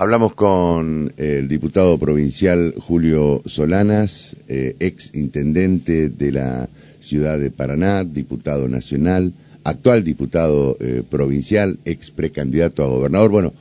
Hablamos 0.00 0.32
con 0.34 1.12
el 1.16 1.48
diputado 1.48 1.98
provincial 1.98 2.72
Julio 2.78 3.42
Solanas, 3.46 4.36
eh, 4.46 4.76
ex 4.78 5.10
intendente 5.12 6.08
de 6.08 6.30
la 6.30 6.68
ciudad 7.00 7.36
de 7.36 7.50
Paraná, 7.50 8.04
diputado 8.04 8.68
nacional, 8.68 9.32
actual 9.64 10.04
diputado 10.04 10.76
eh, 10.78 11.02
provincial, 11.10 11.80
ex 11.84 12.12
precandidato 12.12 12.84
a 12.84 12.86
gobernador. 12.86 13.32
Bueno, 13.32 13.52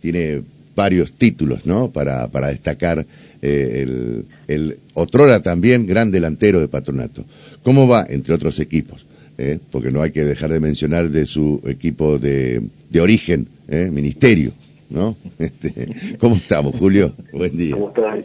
tiene 0.00 0.42
varios 0.74 1.12
títulos, 1.12 1.64
¿no? 1.64 1.92
Para, 1.92 2.26
para 2.26 2.48
destacar 2.48 3.06
eh, 3.40 3.84
el, 3.86 4.24
el 4.48 4.78
otrora 4.94 5.42
también 5.42 5.86
gran 5.86 6.10
delantero 6.10 6.58
de 6.58 6.66
patronato. 6.66 7.24
¿Cómo 7.62 7.86
va, 7.86 8.04
entre 8.10 8.34
otros 8.34 8.58
equipos? 8.58 9.06
Eh, 9.38 9.60
porque 9.70 9.92
no 9.92 10.02
hay 10.02 10.10
que 10.10 10.24
dejar 10.24 10.50
de 10.50 10.58
mencionar 10.58 11.08
de 11.10 11.24
su 11.26 11.60
equipo 11.64 12.18
de, 12.18 12.62
de 12.90 13.00
origen, 13.00 13.46
eh, 13.68 13.90
ministerio, 13.92 14.54
¿no? 14.90 15.16
Este, 15.38 16.16
¿Cómo 16.18 16.36
estamos, 16.36 16.74
Julio? 16.76 17.12
Buen 17.32 17.56
día. 17.56 17.74
¿Cómo 17.74 17.88
estás? 17.88 18.18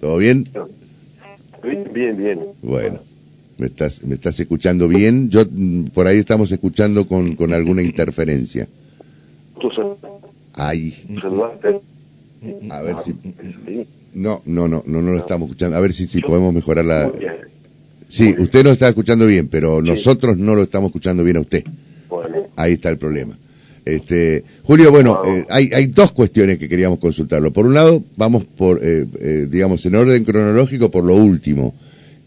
¿Todo 0.00 0.16
bien? 0.18 0.48
Bien, 1.92 2.16
bien. 2.16 2.40
Bueno, 2.62 3.00
¿me 3.58 3.66
estás, 3.66 4.02
me 4.02 4.14
estás 4.14 4.38
escuchando 4.40 4.88
bien? 4.88 5.28
Yo 5.28 5.44
mm, 5.50 5.84
por 5.86 6.06
ahí 6.06 6.18
estamos 6.18 6.50
escuchando 6.52 7.06
con, 7.06 7.34
con 7.36 7.52
alguna 7.52 7.82
interferencia. 7.82 8.66
¿Tú 9.60 9.70
sal- 9.70 9.96
Ahí, 10.54 10.94
a 12.70 12.82
ver 12.82 12.96
si... 13.04 13.14
No, 14.14 14.42
no, 14.46 14.66
no, 14.68 14.82
no, 14.86 15.00
no 15.02 15.12
lo 15.12 15.18
estamos 15.18 15.48
escuchando. 15.48 15.76
A 15.76 15.80
ver 15.80 15.92
si, 15.92 16.06
si 16.06 16.20
podemos 16.20 16.52
mejorar 16.52 16.84
la... 16.84 17.10
Sí, 18.08 18.34
usted 18.38 18.64
nos 18.64 18.72
está 18.72 18.88
escuchando 18.88 19.26
bien, 19.26 19.48
pero 19.48 19.80
nosotros 19.82 20.36
no 20.36 20.54
lo 20.56 20.62
estamos 20.62 20.88
escuchando 20.88 21.22
bien 21.22 21.36
a 21.36 21.40
usted. 21.40 21.62
Ahí 22.56 22.72
está 22.72 22.88
el 22.90 22.98
problema. 22.98 23.38
Este, 23.94 24.44
Julio, 24.62 24.90
bueno, 24.90 25.20
eh, 25.26 25.44
hay, 25.48 25.70
hay 25.72 25.86
dos 25.86 26.12
cuestiones 26.12 26.58
que 26.58 26.68
queríamos 26.68 26.98
consultarlo. 26.98 27.52
Por 27.52 27.66
un 27.66 27.74
lado, 27.74 28.02
vamos 28.16 28.44
por, 28.44 28.80
eh, 28.82 29.06
eh, 29.20 29.46
digamos, 29.50 29.84
en 29.86 29.94
orden 29.96 30.24
cronológico 30.24 30.90
por 30.90 31.04
lo 31.04 31.16
último. 31.16 31.74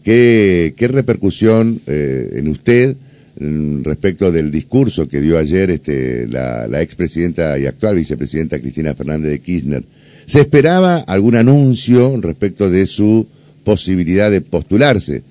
¿Qué, 0.02 0.74
qué 0.76 0.88
repercusión 0.88 1.80
eh, 1.86 2.30
en 2.34 2.48
usted 2.48 2.96
respecto 3.36 4.30
del 4.30 4.52
discurso 4.52 5.08
que 5.08 5.20
dio 5.20 5.38
ayer 5.38 5.68
este, 5.70 6.28
la, 6.28 6.68
la 6.68 6.82
expresidenta 6.82 7.58
y 7.58 7.66
actual 7.66 7.96
vicepresidenta 7.96 8.60
Cristina 8.60 8.94
Fernández 8.94 9.30
de 9.30 9.40
Kirchner? 9.40 9.84
¿Se 10.26 10.40
esperaba 10.40 10.98
algún 10.98 11.34
anuncio 11.34 12.16
respecto 12.20 12.70
de 12.70 12.86
su 12.86 13.26
posibilidad 13.64 14.30
de 14.30 14.40
postularse? 14.40 15.22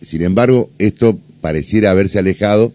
Sin 0.00 0.22
embargo, 0.22 0.70
esto 0.78 1.18
pareciera 1.40 1.90
haberse 1.90 2.18
alejado 2.18 2.72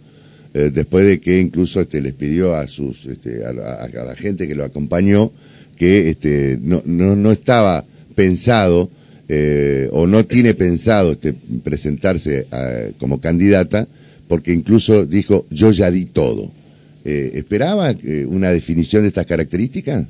eh, 0.53 0.71
después 0.73 1.05
de 1.05 1.19
que 1.19 1.39
incluso 1.39 1.81
este, 1.81 2.01
les 2.01 2.13
pidió 2.13 2.55
a 2.55 2.67
sus 2.67 3.05
este, 3.05 3.45
a, 3.45 3.53
la, 3.53 3.75
a 3.75 3.87
la 4.05 4.15
gente 4.15 4.47
que 4.47 4.55
lo 4.55 4.63
acompañó 4.65 5.31
que 5.77 6.09
este, 6.09 6.57
no, 6.61 6.81
no, 6.85 7.15
no 7.15 7.31
estaba 7.31 7.85
pensado 8.15 8.89
eh, 9.27 9.87
o 9.93 10.07
no 10.07 10.25
tiene 10.25 10.53
pensado 10.55 11.11
este, 11.11 11.33
presentarse 11.63 12.47
eh, 12.51 12.93
como 12.99 13.21
candidata 13.21 13.87
porque 14.27 14.51
incluso 14.51 15.05
dijo 15.05 15.45
yo 15.49 15.71
ya 15.71 15.89
di 15.89 16.05
todo. 16.05 16.51
Eh, 17.05 17.31
¿Esperaba 17.35 17.91
eh, 17.91 18.25
una 18.27 18.51
definición 18.51 19.03
de 19.03 19.07
estas 19.07 19.25
características? 19.25 20.05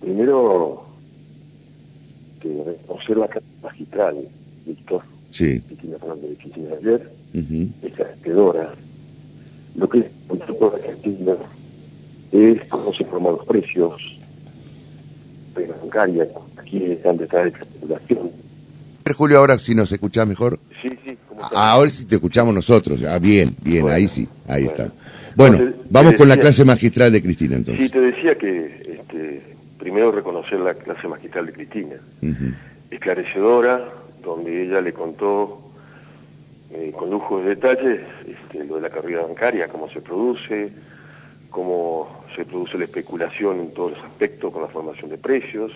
primero, 0.00 0.84
que 2.40 2.48
reconocer 2.64 3.16
la 3.16 3.26
carta 3.28 3.48
magistral, 3.62 4.16
Víctor, 4.66 5.02
Sí. 5.30 5.60
Cristina 5.66 5.96
Fernández 5.98 6.30
de 6.30 6.36
Kirchner 6.36 6.72
ayer, 6.78 7.10
es 7.82 8.00
arquedora. 8.00 8.74
Lo 9.76 9.88
que 9.88 9.98
es 10.00 10.04
de 10.28 10.66
Argentina 10.76 11.32
es 12.32 12.64
cómo 12.68 12.92
se 12.94 13.04
forman 13.04 13.32
los 13.34 13.46
precios 13.46 14.18
de 15.56 15.66
la 15.68 15.76
bancaria, 15.76 16.26
aquí 16.56 16.82
están 16.84 17.16
detrás 17.16 17.44
de 17.44 17.48
esta 17.50 17.62
especulación. 17.62 18.30
Julio, 19.16 19.38
ahora 19.38 19.58
si 19.58 19.74
nos 19.74 19.92
escuchás 19.92 20.26
mejor. 20.26 20.58
Sí, 20.82 20.88
sí. 21.04 21.16
Ah, 21.54 21.72
Ahora 21.72 21.90
sí 21.90 22.04
te 22.06 22.14
escuchamos 22.16 22.54
nosotros. 22.54 23.02
Ah, 23.04 23.18
bien, 23.18 23.54
bien, 23.62 23.82
Bueno, 23.82 23.96
ahí 23.96 24.08
sí, 24.08 24.26
ahí 24.48 24.64
bueno. 24.64 24.70
está. 24.84 24.94
Bueno, 25.36 25.56
Entonces, 25.56 25.80
vamos 25.90 26.14
con 26.14 26.28
la 26.28 26.36
clase 26.36 26.64
magistral 26.64 27.12
de 27.12 27.22
Cristina 27.22 27.50
Sí, 27.50 27.56
entonces. 27.56 27.90
te 27.92 28.00
decía 28.00 28.38
que 28.38 28.96
este, 29.00 29.42
primero 29.78 30.10
reconocer 30.12 30.58
la 30.60 30.74
clase 30.74 31.06
magistral 31.06 31.46
de 31.46 31.52
Cristina. 31.52 31.96
Esclarecedora, 32.90 33.84
donde 34.24 34.62
ella 34.64 34.80
le 34.80 34.92
contó 34.92 35.60
eh, 36.74 36.92
con 36.96 37.08
lujo 37.10 37.38
de 37.40 37.50
detalles 37.50 38.00
este, 38.26 38.64
lo 38.64 38.76
de 38.76 38.80
la 38.82 38.90
carrera 38.90 39.22
bancaria, 39.22 39.68
cómo 39.68 39.88
se 39.90 40.00
produce, 40.00 40.70
cómo 41.50 42.24
se 42.34 42.44
produce 42.44 42.76
la 42.78 42.84
especulación 42.84 43.60
en 43.60 43.70
todos 43.74 43.92
los 43.92 44.04
aspectos 44.04 44.52
con 44.52 44.62
la 44.62 44.68
formación 44.68 45.10
de 45.10 45.18
precios, 45.18 45.70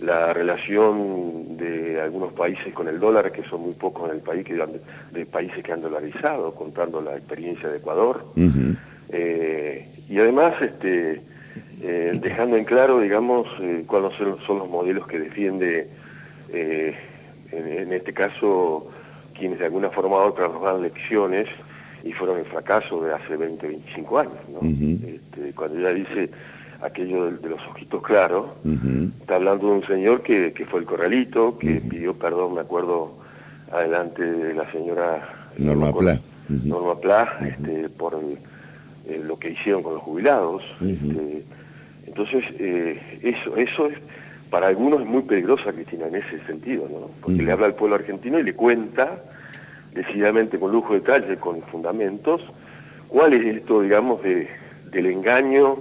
la 0.00 0.32
relación 0.32 1.56
de 1.56 2.00
algunos 2.00 2.32
países 2.32 2.72
con 2.72 2.86
el 2.88 3.00
dólar, 3.00 3.32
que 3.32 3.42
son 3.44 3.62
muy 3.62 3.72
pocos 3.72 4.08
en 4.08 4.16
el 4.16 4.22
país, 4.22 4.44
que 4.46 4.60
han- 4.62 4.80
de 5.12 5.26
países 5.26 5.62
que 5.64 5.72
han 5.72 5.82
dolarizado, 5.82 6.54
contando 6.54 7.00
la 7.02 7.16
experiencia 7.16 7.68
de 7.68 7.78
Ecuador. 7.78 8.24
Eh, 9.12 9.88
y 10.08 10.18
además 10.20 10.54
este, 10.60 11.20
eh, 11.82 12.12
dejando 12.20 12.56
en 12.56 12.64
claro, 12.64 13.00
digamos, 13.00 13.48
eh, 13.60 13.82
cuáles 13.86 14.12
son, 14.46 14.58
los 14.58 14.68
modelos 14.68 15.06
que 15.08 15.18
defiende, 15.18 15.88
eh, 16.52 16.94
en, 17.52 17.66
en 17.66 17.92
este 17.92 18.12
caso, 18.12 18.88
quienes 19.40 19.58
de 19.58 19.64
alguna 19.64 19.90
forma 19.90 20.16
u 20.16 20.20
otra 20.28 20.46
nos 20.48 20.62
dan 20.62 20.82
lecciones 20.82 21.48
y 22.04 22.12
fueron 22.12 22.38
el 22.38 22.44
fracaso 22.44 23.02
de 23.02 23.12
hace 23.12 23.36
20, 23.36 23.66
25 23.66 24.18
años. 24.18 24.32
Este, 24.62 25.52
cuando 25.54 25.78
ella 25.80 25.92
dice 25.92 26.30
aquello 26.82 27.24
de, 27.26 27.38
de 27.38 27.48
los 27.50 27.60
ojitos 27.68 28.02
claros, 28.02 28.46
está 29.20 29.34
hablando 29.36 29.66
de 29.68 29.72
un 29.72 29.86
señor 29.86 30.22
que, 30.22 30.52
que 30.52 30.64
fue 30.66 30.80
el 30.80 30.86
corralito, 30.86 31.58
que 31.58 31.80
pidió 31.80 32.14
perdón, 32.14 32.54
me 32.54 32.60
acuerdo, 32.60 33.18
adelante 33.72 34.22
de 34.24 34.54
la 34.54 34.70
señora 34.72 35.28
Norma 35.58 35.74
no 35.74 35.80
me 35.80 35.88
acuerdo, 35.88 36.20
Pla. 36.20 36.20
Norma 36.68 36.94
Pla, 37.00 37.38
este, 37.48 37.88
por 37.90 38.14
el- 38.14 38.38
eh, 39.12 39.20
lo 39.24 39.38
que 39.38 39.50
hicieron 39.50 39.82
con 39.82 39.94
los 39.94 40.02
jubilados. 40.02 40.62
Este, 40.80 41.42
entonces, 42.06 42.44
eh, 42.58 43.00
eso, 43.22 43.56
eso 43.56 43.86
es, 43.86 43.94
para 44.50 44.66
algunos 44.68 45.00
es 45.00 45.06
muy 45.06 45.22
peligrosa, 45.22 45.72
Cristina, 45.72 46.08
en 46.08 46.16
ese 46.16 46.40
sentido, 46.46 46.88
¿no? 46.90 47.08
Porque 47.20 47.36
Ujú. 47.36 47.42
le 47.44 47.52
habla 47.52 47.66
al 47.66 47.74
pueblo 47.74 47.96
argentino 47.96 48.38
y 48.38 48.42
le 48.42 48.54
cuenta, 48.54 49.22
decididamente, 49.94 50.58
con 50.58 50.72
lujo 50.72 50.92
de 50.94 51.00
detalle, 51.00 51.36
con 51.36 51.62
fundamentos, 51.62 52.42
cuál 53.08 53.32
es 53.34 53.56
esto, 53.56 53.80
digamos, 53.82 54.22
de, 54.22 54.48
del 54.90 55.06
engaño 55.06 55.76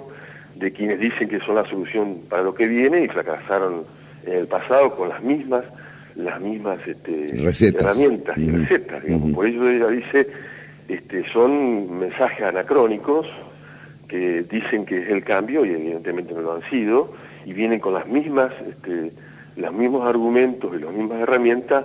de 0.55 0.71
quienes 0.71 0.99
dicen 0.99 1.29
que 1.29 1.39
son 1.39 1.55
la 1.55 1.65
solución 1.67 2.19
para 2.29 2.43
lo 2.43 2.53
que 2.53 2.67
viene 2.67 3.03
y 3.03 3.07
fracasaron 3.07 3.85
en 4.25 4.33
el 4.33 4.47
pasado 4.47 4.95
con 4.95 5.09
las 5.09 5.21
mismas 5.23 5.63
las 6.15 6.41
mismas 6.41 6.79
este, 6.85 7.31
Recetas. 7.41 7.81
herramientas 7.81 8.37
y 8.37 8.51
recetas. 8.51 9.01
digamos. 9.03 9.31
Por 9.31 9.45
ello 9.45 9.69
ella 9.69 9.87
dice, 9.87 10.27
este, 10.89 11.23
son 11.31 11.97
mensajes 11.99 12.41
anacrónicos 12.41 13.25
que 14.09 14.43
dicen 14.43 14.85
que 14.85 14.97
es 15.03 15.09
el 15.09 15.23
cambio 15.23 15.63
y 15.65 15.69
evidentemente 15.69 16.33
no 16.33 16.41
lo 16.41 16.53
han 16.55 16.69
sido 16.69 17.13
y 17.49 17.53
vienen 17.53 17.79
con 17.79 17.93
las 17.95 18.05
mismas 18.07 18.51
este, 18.69 19.11
los 19.55 19.73
mismos 19.73 20.07
argumentos 20.07 20.71
y 20.75 20.83
las 20.83 20.93
mismas 20.93 21.19
herramientas 21.21 21.83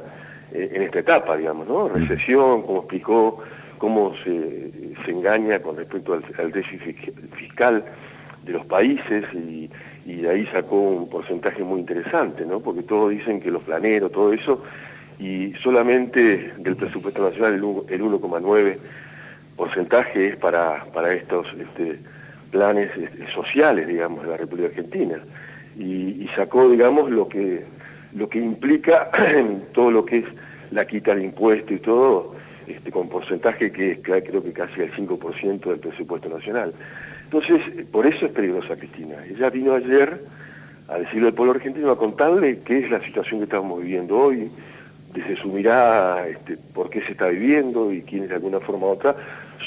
eh, 0.52 0.72
en 0.74 0.82
esta 0.82 0.98
etapa, 0.98 1.36
digamos, 1.38 1.66
¿no? 1.66 1.88
Recesión, 1.88 2.62
como 2.62 2.80
explicó, 2.80 3.42
cómo 3.78 4.12
se, 4.22 4.70
se 5.04 5.10
engaña 5.10 5.60
con 5.60 5.76
respecto 5.76 6.12
al, 6.12 6.22
al 6.38 6.52
déficit 6.52 6.96
fi- 6.98 7.12
fiscal 7.36 7.82
de 8.44 8.52
los 8.52 8.66
países 8.66 9.24
y, 9.32 9.70
y 10.04 10.16
de 10.16 10.28
ahí 10.28 10.46
sacó 10.52 10.76
un 10.80 11.08
porcentaje 11.08 11.62
muy 11.64 11.80
interesante, 11.80 12.44
¿no? 12.44 12.60
Porque 12.60 12.82
todos 12.82 13.10
dicen 13.10 13.40
que 13.40 13.50
los 13.50 13.62
planeros, 13.62 14.12
todo 14.12 14.32
eso, 14.34 14.62
y 15.18 15.54
solamente 15.62 16.52
del 16.58 16.76
presupuesto 16.76 17.22
nacional 17.28 17.54
el 17.54 17.62
el 17.94 18.02
1,9 18.02 18.76
porcentaje 19.56 20.28
es 20.28 20.36
para, 20.36 20.84
para 20.92 21.12
estos 21.14 21.46
este, 21.58 21.98
planes 22.50 22.90
este, 22.96 23.30
sociales, 23.32 23.86
digamos, 23.88 24.22
de 24.24 24.30
la 24.30 24.36
República 24.36 24.68
Argentina. 24.68 25.16
Y, 25.78 26.22
y 26.24 26.30
sacó, 26.36 26.68
digamos, 26.68 27.10
lo 27.10 27.28
que, 27.28 27.64
lo 28.14 28.28
que 28.28 28.38
implica 28.38 29.10
todo 29.74 29.90
lo 29.90 30.04
que 30.04 30.18
es 30.18 30.24
la 30.70 30.86
quita 30.86 31.14
de 31.14 31.24
impuestos 31.24 31.72
y 31.72 31.78
todo, 31.78 32.34
este, 32.66 32.90
con 32.90 33.08
porcentaje 33.08 33.70
que 33.70 33.92
es 33.92 33.98
creo 34.02 34.42
que 34.42 34.52
casi 34.52 34.80
el 34.80 34.92
5% 34.92 35.60
del 35.64 35.78
presupuesto 35.78 36.28
nacional. 36.28 36.72
Entonces, 37.24 37.86
por 37.90 38.06
eso 38.06 38.26
es 38.26 38.32
peligrosa 38.32 38.76
Cristina. 38.76 39.16
Ella 39.28 39.50
vino 39.50 39.74
ayer 39.74 40.20
a 40.88 40.98
decirle 40.98 41.28
al 41.28 41.34
pueblo 41.34 41.54
argentino, 41.54 41.90
a 41.90 41.98
contarle 41.98 42.60
qué 42.60 42.78
es 42.78 42.90
la 42.90 43.00
situación 43.00 43.40
que 43.40 43.44
estamos 43.44 43.82
viviendo 43.82 44.18
hoy, 44.18 44.50
desde 45.14 45.36
su 45.36 45.48
mirada, 45.48 46.26
este, 46.26 46.58
por 46.74 46.90
qué 46.90 47.00
se 47.02 47.12
está 47.12 47.28
viviendo 47.28 47.92
y 47.92 48.02
quiénes 48.02 48.28
de 48.28 48.34
alguna 48.34 48.60
forma 48.60 48.86
u 48.86 48.90
otra 48.90 49.16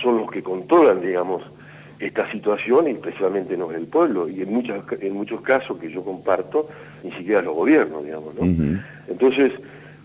son 0.02 0.18
los 0.18 0.30
que 0.30 0.44
controlan, 0.44 1.02
digamos, 1.02 1.44
esta 2.00 2.32
situación 2.32 2.88
y 2.88 2.94
precisamente 2.94 3.58
no 3.58 3.72
es 3.72 3.78
el 3.78 3.88
pueblo. 3.88 4.30
Y 4.30 4.42
en, 4.42 4.54
muchas, 4.54 4.82
en 5.00 5.14
muchos 5.14 5.42
casos 5.42 5.78
que 5.80 5.90
yo 5.90 6.04
comparto, 6.04 6.70
ni 7.04 7.12
siquiera 7.12 7.42
los 7.42 7.56
gobiernos, 7.56 8.04
digamos. 8.04 8.36
¿no? 8.36 8.80
Entonces, 9.08 9.52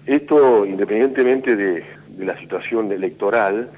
esto, 0.07 0.65
independientemente 0.65 1.57
de, 1.57 1.85
de 2.09 2.25
la 2.25 2.39
situación 2.39 2.91
electoral, 2.93 3.69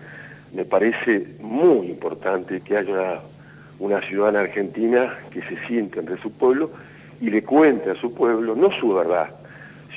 me 0.55 0.65
parece 0.65 1.27
muy 1.41 1.89
importante 1.89 2.61
que 2.61 2.77
haya 2.77 3.21
una, 3.79 4.01
ciudadana 4.03 4.41
argentina 4.41 5.19
que 5.31 5.43
se 5.43 5.67
siente 5.67 5.99
entre 5.99 6.17
su 6.19 6.31
pueblo 6.33 6.71
y 7.21 7.31
le 7.31 7.43
cuente 7.43 7.91
a 7.91 7.97
su 7.97 8.15
pueblo 8.15 8.55
no 8.55 8.71
su 8.71 8.95
verdad, 8.95 9.31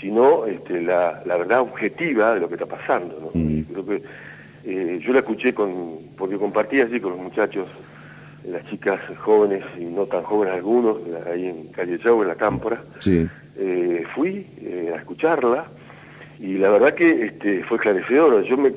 sino 0.01 0.45
este, 0.45 0.81
la, 0.81 1.21
verdad 1.25 1.61
objetiva 1.61 2.33
de 2.33 2.39
lo 2.39 2.47
que 2.47 2.55
está 2.55 2.65
pasando. 2.65 3.31
Mm. 3.33 3.61
Creo 3.61 3.85
que 3.85 4.01
eh, 4.65 4.99
yo 5.01 5.13
la 5.13 5.19
escuché 5.19 5.53
con, 5.53 5.99
porque 6.17 6.37
compartí 6.37 6.81
allí 6.81 6.99
con 6.99 7.11
los 7.11 7.21
muchachos, 7.21 7.67
las 8.47 8.65
chicas 8.69 8.99
jóvenes 9.19 9.63
y 9.79 9.83
no 9.83 10.05
tan 10.05 10.23
jóvenes 10.23 10.55
algunos, 10.55 10.97
ahí 11.31 11.47
en 11.47 11.67
Calle 11.67 11.99
Chau, 11.99 12.21
en 12.21 12.29
la 12.29 12.35
Cámpora. 12.35 12.81
Eh, 13.59 14.03
fui 14.13 14.45
eh, 14.61 14.91
a 14.93 14.97
escucharla 14.97 15.65
y 16.39 16.57
la 16.57 16.69
verdad 16.69 16.93
que 16.93 17.25
este, 17.25 17.63
fue 17.63 17.77
esclarecedora. 17.77 18.41
Yo 18.43 18.57
me, 18.57 18.71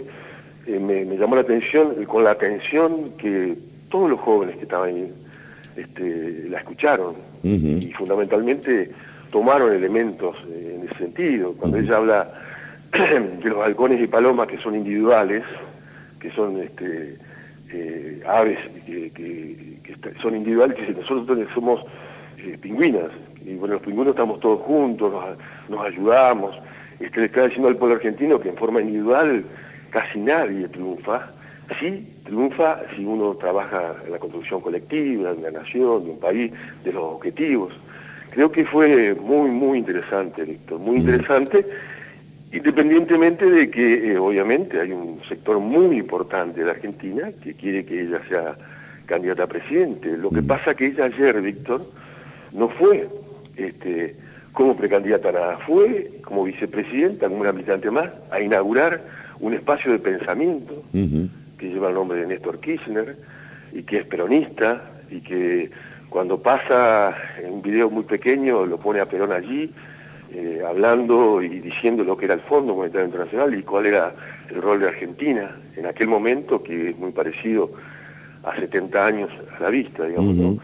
me, 0.66 1.16
llamó 1.16 1.36
la 1.36 1.42
atención, 1.42 2.04
con 2.06 2.24
la 2.24 2.32
atención 2.32 3.12
que 3.18 3.56
todos 3.90 4.10
los 4.10 4.20
jóvenes 4.20 4.56
que 4.56 4.62
estaban 4.62 4.88
ahí 4.88 5.12
este, 5.76 6.48
la 6.48 6.58
escucharon 6.58 7.14
y 7.42 7.92
fundamentalmente 7.92 8.90
tomaron 9.30 9.72
elementos 9.72 10.36
en 10.48 10.88
ese 10.88 10.98
sentido. 10.98 11.52
Cuando 11.52 11.78
ella 11.78 11.96
habla 11.96 12.30
de 12.92 13.48
los 13.48 13.64
halcones 13.64 14.00
y 14.00 14.06
palomas 14.06 14.48
que 14.48 14.58
son 14.58 14.74
individuales, 14.74 15.44
que 16.18 16.30
son 16.32 16.60
este, 16.60 17.16
eh, 17.72 18.22
aves 18.26 18.58
que, 18.86 19.10
son 20.22 20.36
individuales, 20.36 20.76
que 20.76 20.92
nosotros 20.92 21.38
somos 21.54 21.80
eh, 22.38 22.58
pingüinas, 22.60 23.10
y 23.44 23.54
bueno, 23.54 23.74
los 23.74 23.82
pingüinos 23.82 24.12
estamos 24.12 24.40
todos 24.40 24.60
juntos, 24.62 25.12
nos, 25.68 25.86
ayudamos, 25.86 26.56
este, 26.98 27.20
le 27.20 27.26
está 27.26 27.44
diciendo 27.44 27.68
al 27.68 27.76
pueblo 27.76 27.96
argentino 27.96 28.38
que 28.38 28.50
en 28.50 28.56
forma 28.56 28.80
individual 28.80 29.44
casi 29.90 30.18
nadie 30.18 30.68
triunfa, 30.68 31.30
sí 31.78 32.06
triunfa 32.24 32.80
si 32.94 33.04
uno 33.04 33.34
trabaja 33.34 33.94
en 34.04 34.12
la 34.12 34.18
construcción 34.18 34.60
colectiva, 34.60 35.32
de 35.32 35.38
una 35.38 35.50
nación, 35.50 36.04
de 36.04 36.10
un 36.12 36.20
país, 36.20 36.52
de 36.84 36.92
los 36.92 37.02
objetivos. 37.02 37.72
Creo 38.30 38.52
que 38.52 38.64
fue 38.64 39.14
muy, 39.14 39.50
muy 39.50 39.78
interesante, 39.78 40.44
Víctor, 40.44 40.78
muy 40.78 40.98
interesante, 40.98 41.66
independientemente 42.52 43.48
de 43.48 43.70
que 43.70 44.12
eh, 44.12 44.18
obviamente 44.18 44.80
hay 44.80 44.92
un 44.92 45.20
sector 45.28 45.58
muy 45.60 45.96
importante 45.98 46.60
de 46.60 46.66
la 46.66 46.72
Argentina 46.72 47.30
que 47.42 47.54
quiere 47.54 47.84
que 47.84 48.02
ella 48.02 48.20
sea 48.28 48.56
candidata 49.06 49.44
a 49.44 49.46
presidente. 49.46 50.16
Lo 50.16 50.30
que 50.30 50.42
pasa 50.42 50.74
que 50.74 50.86
ella 50.86 51.04
ayer, 51.04 51.40
Víctor, 51.40 51.84
no 52.52 52.68
fue 52.68 53.08
este, 53.56 54.16
como 54.52 54.76
precandidata 54.76 55.32
nada, 55.32 55.58
fue 55.66 56.10
como 56.22 56.44
vicepresidenta, 56.44 57.28
como 57.28 57.40
una 57.40 57.52
militante 57.52 57.90
más, 57.90 58.10
a 58.30 58.40
inaugurar 58.40 59.00
un 59.38 59.54
espacio 59.54 59.92
de 59.92 59.98
pensamiento 59.98 60.82
que 60.92 61.68
lleva 61.68 61.88
el 61.88 61.94
nombre 61.94 62.18
de 62.18 62.26
Néstor 62.26 62.60
Kirchner 62.60 63.16
y 63.72 63.82
que 63.82 63.98
es 63.98 64.06
peronista 64.06 64.82
y 65.10 65.20
que 65.20 65.70
cuando 66.08 66.42
pasa 66.42 67.16
en 67.42 67.52
un 67.54 67.62
video 67.62 67.88
muy 67.90 68.02
pequeño 68.02 68.66
lo 68.66 68.78
pone 68.78 69.00
a 69.00 69.06
Perón 69.06 69.32
allí, 69.32 69.70
eh, 70.32 70.62
hablando 70.66 71.42
y 71.42 71.48
diciendo 71.60 72.04
lo 72.04 72.16
que 72.16 72.26
era 72.26 72.34
el 72.34 72.40
Fondo 72.40 72.74
Monetario 72.74 73.06
Internacional 73.06 73.54
y 73.54 73.62
cuál 73.62 73.86
era 73.86 74.14
el 74.48 74.62
rol 74.62 74.80
de 74.80 74.88
Argentina 74.88 75.56
en 75.76 75.86
aquel 75.86 76.08
momento, 76.08 76.62
que 76.62 76.90
es 76.90 76.98
muy 76.98 77.10
parecido 77.10 77.70
a 78.44 78.54
70 78.54 79.06
años 79.06 79.30
a 79.58 79.62
la 79.62 79.70
vista, 79.70 80.06
digamos. 80.06 80.60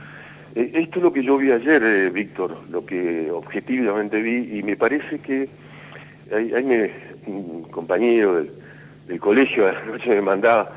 Eh, 0.54 0.70
esto 0.74 0.98
es 0.98 1.02
lo 1.02 1.12
que 1.12 1.22
yo 1.22 1.36
vi 1.36 1.50
ayer, 1.50 1.82
eh, 1.82 2.10
Víctor, 2.10 2.56
lo 2.70 2.86
que 2.86 3.30
objetivamente 3.30 4.22
vi, 4.22 4.58
y 4.58 4.62
me 4.62 4.76
parece 4.76 5.18
que 5.18 5.48
hay, 6.32 6.52
hay 6.54 6.90
un 7.26 7.62
compañero 7.70 8.36
del, 8.36 9.20
colegio 9.20 9.66
a 9.68 9.72
la 9.72 9.84
noche 9.84 10.10
me 10.10 10.22
mandaba, 10.22 10.70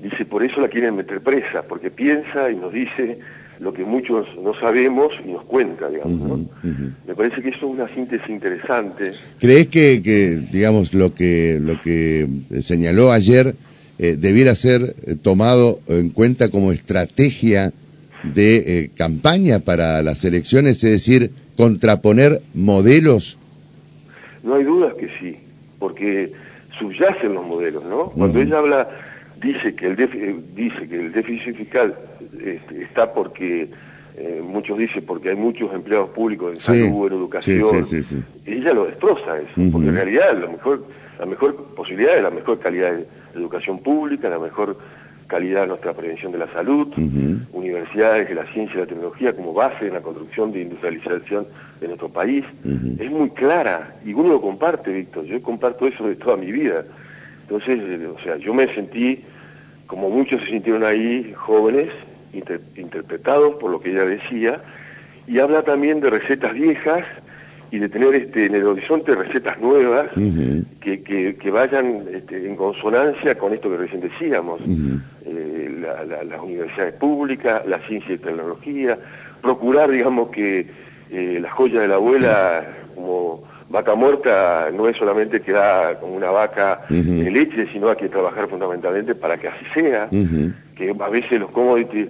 dice, 0.00 0.24
por 0.24 0.42
eso 0.42 0.60
la 0.60 0.68
quieren 0.68 0.96
meter 0.96 1.20
presa, 1.20 1.62
porque 1.62 1.90
piensa 1.90 2.50
y 2.50 2.56
nos 2.56 2.72
dice 2.72 3.18
lo 3.62 3.72
que 3.72 3.84
muchos 3.84 4.26
no 4.42 4.54
sabemos 4.58 5.12
y 5.24 5.30
nos 5.30 5.44
cuenta, 5.44 5.88
digamos. 5.88 6.40
Me 7.06 7.14
parece 7.14 7.40
que 7.40 7.50
eso 7.50 7.58
es 7.58 7.62
una 7.62 7.88
síntesis 7.94 8.28
interesante. 8.28 9.12
¿Crees 9.38 9.68
que, 9.68 10.02
que 10.02 10.42
digamos, 10.50 10.92
lo 10.94 11.14
que, 11.14 11.60
lo 11.62 11.80
que 11.80 12.28
señaló 12.60 13.12
ayer 13.12 13.54
eh, 13.98 14.16
debiera 14.18 14.56
ser 14.56 14.96
eh, 15.06 15.14
tomado 15.14 15.78
en 15.86 16.10
cuenta 16.10 16.50
como 16.50 16.72
estrategia 16.72 17.72
de 18.24 18.56
eh, 18.56 18.90
campaña 18.96 19.60
para 19.60 20.02
las 20.02 20.24
elecciones, 20.24 20.82
es 20.82 20.90
decir, 20.90 21.30
contraponer 21.56 22.42
modelos? 22.54 23.38
No 24.42 24.56
hay 24.56 24.64
dudas 24.64 24.94
que 24.94 25.08
sí, 25.20 25.36
porque 25.78 26.32
subyacen 26.80 27.32
los 27.32 27.46
modelos, 27.46 27.84
¿no? 27.84 28.10
Cuando 28.10 28.40
ella 28.40 28.58
habla, 28.58 28.88
dice 29.40 29.72
que 29.76 29.86
el, 29.86 29.96
dice 30.56 30.88
que 30.88 30.96
el 30.96 31.12
déficit 31.12 31.54
fiscal 31.56 31.94
está 32.80 33.12
porque 33.12 33.68
eh, 34.16 34.42
muchos 34.44 34.78
dicen 34.78 35.04
porque 35.06 35.30
hay 35.30 35.36
muchos 35.36 35.72
empleados 35.72 36.10
públicos 36.10 36.52
en 36.52 36.60
salud, 36.60 37.06
en 37.06 37.12
educación, 37.14 37.86
ella 38.44 38.74
lo 38.74 38.84
destroza 38.84 39.38
eso, 39.38 39.70
porque 39.72 39.88
en 39.88 39.94
realidad 39.94 40.38
la 40.38 40.48
mejor, 40.48 40.84
la 41.18 41.26
mejor 41.26 41.56
posibilidad 41.74 42.16
es 42.16 42.22
la 42.22 42.30
mejor 42.30 42.58
calidad 42.58 42.92
de 42.92 43.06
educación 43.34 43.78
pública, 43.78 44.28
la 44.28 44.38
mejor 44.38 44.76
calidad 45.26 45.62
de 45.62 45.68
nuestra 45.68 45.94
prevención 45.94 46.30
de 46.30 46.38
la 46.38 46.52
salud, 46.52 46.88
universidades 47.52 48.28
de 48.28 48.34
la 48.34 48.44
ciencia 48.52 48.76
y 48.76 48.80
la 48.80 48.86
tecnología 48.86 49.34
como 49.34 49.54
base 49.54 49.86
en 49.86 49.94
la 49.94 50.02
construcción 50.02 50.52
de 50.52 50.60
industrialización 50.60 51.46
de 51.80 51.86
nuestro 51.86 52.10
país, 52.10 52.44
es 52.64 53.10
muy 53.10 53.30
clara 53.30 53.96
y 54.04 54.12
uno 54.12 54.28
lo 54.28 54.40
comparte, 54.42 54.92
Víctor, 54.92 55.24
yo 55.24 55.40
comparto 55.40 55.86
eso 55.86 56.06
de 56.06 56.16
toda 56.16 56.36
mi 56.36 56.52
vida. 56.52 56.84
Entonces, 57.42 57.80
eh, 57.80 58.06
o 58.06 58.22
sea, 58.22 58.36
yo 58.36 58.52
me 58.54 58.72
sentí, 58.74 59.20
como 59.86 60.10
muchos 60.10 60.40
se 60.42 60.48
sintieron 60.48 60.84
ahí, 60.84 61.32
jóvenes, 61.34 61.88
interpretados 62.32 63.54
por 63.56 63.70
lo 63.70 63.80
que 63.80 63.90
ella 63.90 64.04
decía, 64.04 64.60
y 65.26 65.38
habla 65.38 65.62
también 65.62 66.00
de 66.00 66.10
recetas 66.10 66.52
viejas 66.54 67.04
y 67.70 67.78
de 67.78 67.88
tener 67.88 68.14
este, 68.14 68.46
en 68.46 68.54
el 68.54 68.66
horizonte 68.66 69.14
recetas 69.14 69.58
nuevas 69.58 70.08
que, 70.80 71.02
que, 71.02 71.50
vayan 71.50 72.02
este, 72.12 72.46
en 72.46 72.54
consonancia 72.54 73.36
con 73.36 73.54
esto 73.54 73.70
que 73.70 73.78
recién 73.78 74.02
decíamos, 74.02 74.60
eh, 75.24 75.86
las 76.24 76.40
universidades 76.40 76.94
públicas, 76.94 77.66
la 77.66 77.78
ciencia 77.80 78.14
y 78.14 78.18
tecnología, 78.18 78.98
procurar, 79.40 79.90
digamos, 79.90 80.28
que 80.28 80.66
eh, 81.10 81.38
la 81.40 81.50
joya 81.50 81.80
de 81.80 81.88
la 81.88 81.94
abuela, 81.94 82.66
como 82.94 83.42
vaca 83.72 83.94
muerta, 83.94 84.68
no 84.72 84.86
es 84.86 84.96
solamente 84.98 85.40
que 85.40 85.52
da 85.52 85.98
como 85.98 86.14
una 86.14 86.30
vaca 86.30 86.82
de 86.88 87.30
leche, 87.30 87.66
sino 87.72 87.88
hay 87.88 87.96
que 87.96 88.10
trabajar 88.10 88.46
fundamentalmente 88.48 89.14
para 89.14 89.38
que 89.38 89.48
así 89.48 89.64
sea, 89.74 90.08
que 90.76 90.94
a 91.00 91.08
veces 91.08 91.40
los 91.40 91.50
commodities 91.50 92.08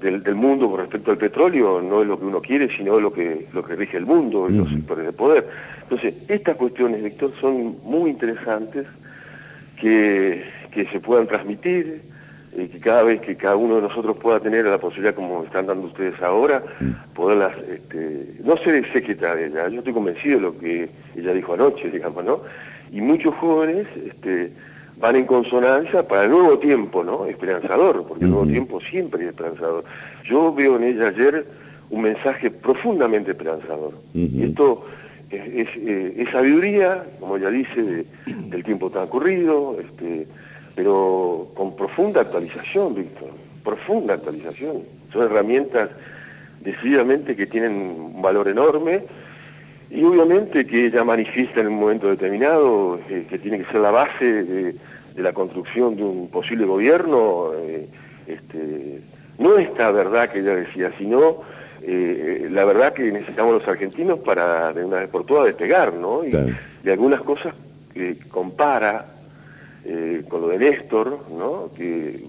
del, 0.00 0.34
mundo 0.36 0.70
con 0.70 0.80
respecto 0.80 1.10
al 1.10 1.18
petróleo 1.18 1.82
no 1.82 2.02
es 2.02 2.08
lo 2.08 2.18
que 2.18 2.24
uno 2.24 2.40
quiere, 2.40 2.74
sino 2.74 3.00
lo 3.00 3.12
que, 3.12 3.46
lo 3.52 3.62
que 3.62 3.74
rige 3.74 3.96
el 3.96 4.06
mundo 4.06 4.48
y 4.48 4.54
los 4.54 4.70
sectores 4.70 5.04
de 5.04 5.12
poder. 5.12 5.48
Entonces, 5.82 6.14
estas 6.28 6.56
cuestiones, 6.56 7.02
Víctor, 7.02 7.32
son 7.40 7.76
muy 7.84 8.10
interesantes 8.10 8.86
que, 9.80 10.44
que 10.70 10.86
se 10.86 11.00
puedan 11.00 11.26
transmitir, 11.26 12.02
y 12.56 12.66
que 12.66 12.80
cada 12.80 13.02
vez 13.04 13.20
que 13.20 13.36
cada 13.36 13.56
uno 13.56 13.76
de 13.76 13.82
nosotros 13.82 14.16
pueda 14.16 14.40
tener 14.40 14.66
la 14.66 14.78
posibilidad, 14.78 15.14
como 15.14 15.44
están 15.44 15.66
dando 15.66 15.86
ustedes 15.86 16.20
ahora, 16.20 16.62
poderlas, 17.14 17.52
este, 17.68 18.34
no 18.44 18.56
ser 18.58 18.90
secretaria 18.92 19.46
de 19.46 19.50
ella, 19.50 19.68
yo 19.68 19.78
estoy 19.78 19.92
convencido 19.92 20.36
de 20.36 20.42
lo 20.42 20.58
que 20.58 20.88
ella 21.16 21.32
dijo 21.32 21.54
anoche, 21.54 21.90
digamos, 21.90 22.24
¿no? 22.24 22.40
Y 22.92 23.00
muchos 23.00 23.34
jóvenes, 23.36 23.86
este, 24.04 24.50
van 24.98 25.16
en 25.16 25.26
consonancia 25.26 26.06
para 26.06 26.24
el 26.24 26.30
nuevo 26.30 26.58
tiempo, 26.58 27.02
¿no? 27.02 27.26
Esperanzador, 27.26 28.04
porque 28.06 28.24
el 28.24 28.30
nuevo 28.30 28.46
tiempo 28.46 28.80
siempre 28.80 29.22
es 29.22 29.30
esperanzador. 29.30 29.84
Yo 30.24 30.52
veo 30.52 30.76
en 30.76 30.84
ella 30.84 31.08
ayer 31.08 31.46
un 31.88 32.02
mensaje 32.02 32.50
profundamente 32.50 33.30
esperanzador. 33.30 33.94
Y 34.12 34.42
esto 34.42 34.84
es, 35.30 35.68
eh, 35.76 36.24
sabiduría, 36.30 37.04
como 37.18 37.36
ella 37.36 37.50
dice, 37.50 38.04
del 38.26 38.64
tiempo 38.64 38.90
transcurrido, 38.90 39.76
este, 39.80 40.26
pero 40.80 41.48
con 41.54 41.76
profunda 41.76 42.22
actualización, 42.22 42.94
Víctor, 42.94 43.28
profunda 43.62 44.14
actualización. 44.14 44.82
Son 45.12 45.24
herramientas 45.24 45.90
decididamente 46.60 47.36
que 47.36 47.46
tienen 47.46 47.72
un 47.72 48.22
valor 48.22 48.48
enorme 48.48 49.02
y 49.90 50.02
obviamente 50.04 50.66
que 50.66 50.86
ella 50.86 51.04
manifiesta 51.04 51.60
en 51.60 51.68
un 51.68 51.80
momento 51.80 52.08
determinado 52.08 52.98
eh, 53.10 53.26
que 53.28 53.38
tiene 53.38 53.58
que 53.58 53.70
ser 53.72 53.80
la 53.80 53.90
base 53.90 54.44
de 54.44 54.74
de 55.14 55.22
la 55.22 55.32
construcción 55.32 55.96
de 55.96 56.02
un 56.02 56.30
posible 56.30 56.64
gobierno, 56.64 57.50
eh, 57.56 57.86
este, 58.26 59.00
no 59.38 59.58
esta 59.58 59.90
verdad 59.90 60.30
que 60.30 60.40
ella 60.40 60.54
decía, 60.54 60.92
sino 60.98 61.42
eh, 61.82 62.48
la 62.50 62.64
verdad 62.64 62.92
que 62.92 63.10
necesitamos 63.10 63.54
los 63.54 63.68
argentinos 63.68 64.20
para 64.20 64.72
de 64.72 64.84
una 64.84 65.00
vez 65.00 65.08
por 65.08 65.24
todas 65.24 65.46
despegar, 65.46 65.94
¿no? 65.94 66.24
Y, 66.24 66.30
de 66.30 66.92
algunas 66.92 67.20
cosas 67.20 67.54
que 67.92 68.16
compara 68.30 69.04
eh, 69.84 70.22
con 70.28 70.42
lo 70.42 70.48
de 70.48 70.58
Néstor, 70.58 71.18
¿no? 71.30 71.70
Que 71.76 72.24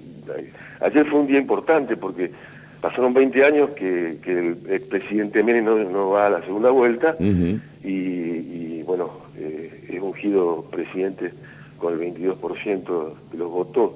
ayer 0.82 1.06
fue 1.06 1.20
un 1.20 1.28
día 1.28 1.40
importante 1.40 1.98
porque 1.98 2.32
pasaron 2.80 3.14
20 3.14 3.44
años 3.44 3.70
que, 3.72 4.18
el 4.26 4.58
expresidente 4.70 5.44
Menem 5.44 5.66
no, 5.66 6.10
va 6.10 6.28
a 6.28 6.30
la 6.30 6.42
segunda 6.42 6.72
vuelta 6.72 7.16
y, 7.20 7.88
y, 7.88 8.84
bueno, 8.86 9.12
es 9.38 10.02
ungido 10.02 10.66
presidente 10.72 11.32
con 11.78 11.94
el 11.94 12.00
22% 12.00 13.14
de 13.32 13.38
los 13.38 13.52
votos 13.52 13.92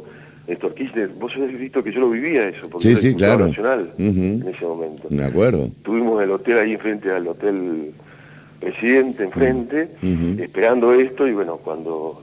Néstor 0.48 0.76
Kirchner, 0.76 1.10
vos 1.20 1.32
habéis 1.36 1.60
visto 1.60 1.84
que 1.84 1.92
yo 1.92 2.02
lo 2.02 2.10
vivía 2.12 2.48
eso, 2.48 2.70
porque 2.70 2.96
sí, 2.96 2.96
sí, 2.96 3.16
claro. 3.16 3.48
nacional 3.48 3.92
en 3.98 4.46
ese 4.48 4.64
momento. 4.64 5.08
Me 5.10 5.24
acuerdo. 5.24 5.70
Tuvimos 5.84 6.22
el 6.24 6.32
hotel 6.32 6.60
ahí 6.60 6.74
enfrente 6.74 7.12
al 7.12 7.28
hotel 7.28 7.92
presidente 8.60 9.24
enfrente, 9.24 9.90
esperando 10.40 10.94
esto, 10.94 11.28
y 11.28 11.34
bueno, 11.34 11.58
cuando 11.58 12.22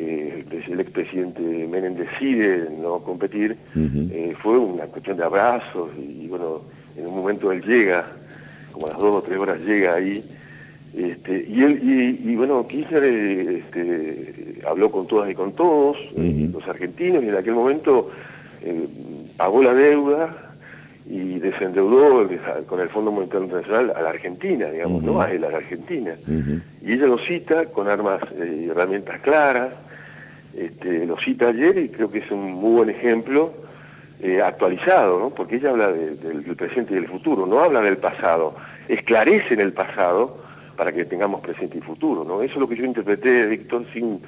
eh, 0.00 0.44
el 0.68 0.80
expresidente 0.80 1.42
Menem 1.42 1.94
decide 1.94 2.68
no 2.80 3.00
competir, 3.00 3.56
eh, 3.76 4.34
fue 4.40 4.58
una 4.58 4.84
cuestión 4.84 5.18
de 5.18 5.24
abrazos, 5.24 5.90
y, 5.98 6.26
bueno, 6.26 6.62
en 6.96 7.06
un 7.06 7.16
momento 7.16 7.52
él 7.52 7.62
llega, 7.62 8.06
como 8.72 8.86
a 8.86 8.90
las 8.90 8.98
dos 8.98 9.16
o 9.16 9.22
tres 9.22 9.38
horas 9.38 9.60
llega 9.60 9.94
ahí, 9.94 10.24
este, 10.96 11.46
y 11.48 11.62
él 11.62 12.18
y, 12.24 12.34
bueno 12.34 12.66
Kirchner 12.66 13.04
este, 13.04 14.60
habló 14.66 14.90
con 14.90 15.06
todas 15.06 15.30
y 15.30 15.34
con 15.34 15.52
todos 15.52 15.96
los 16.16 16.66
argentinos 16.66 17.22
y 17.22 17.28
en 17.28 17.36
aquel 17.36 17.54
momento 17.54 18.10
eh, 18.60 18.86
pagó 19.36 19.62
la 19.62 19.72
deuda 19.72 20.36
y 21.08 21.38
desendeudó 21.38 22.28
con 22.66 22.80
el 22.80 22.88
Fondo 22.88 23.12
Monetario 23.12 23.44
Internacional 23.44 23.92
a 23.96 24.02
la 24.02 24.10
Argentina, 24.10 24.66
digamos, 24.70 25.02
no 25.02 25.20
a 25.20 25.30
él, 25.30 25.44
a 25.44 25.50
la 25.50 25.58
Argentina. 25.58 26.12
Y 26.82 26.92
ella 26.92 27.06
lo 27.06 27.18
cita 27.18 27.66
con 27.66 27.88
armas 27.88 28.20
y 28.36 28.68
herramientas 28.68 29.20
claras, 29.20 29.70
este, 30.56 31.06
lo 31.06 31.18
cita 31.18 31.48
ayer 31.48 31.78
y 31.78 31.88
creo 31.88 32.10
que 32.10 32.18
es 32.18 32.30
un 32.30 32.52
muy 32.52 32.72
buen 32.72 32.90
ejemplo 32.90 33.52
eh, 34.22 34.40
actualizado, 34.42 35.18
¿no? 35.18 35.30
porque 35.30 35.56
ella 35.56 35.70
habla 35.70 35.92
del 35.92 36.56
presente 36.56 36.92
y 36.92 36.96
del 36.96 37.08
futuro, 37.08 37.46
no 37.46 37.60
habla 37.60 37.80
del 37.80 37.96
pasado, 37.96 38.56
esclarece 38.88 39.54
en 39.54 39.60
el 39.60 39.72
pasado 39.72 40.38
para 40.76 40.92
que 40.92 41.04
tengamos 41.04 41.40
presente 41.40 41.78
y 41.78 41.80
futuro. 41.80 42.24
¿no? 42.24 42.42
Eso 42.42 42.54
es 42.54 42.60
lo 42.60 42.68
que 42.68 42.76
yo 42.76 42.84
interpreté, 42.84 43.46
Víctor, 43.46 43.84
sin 43.92 44.20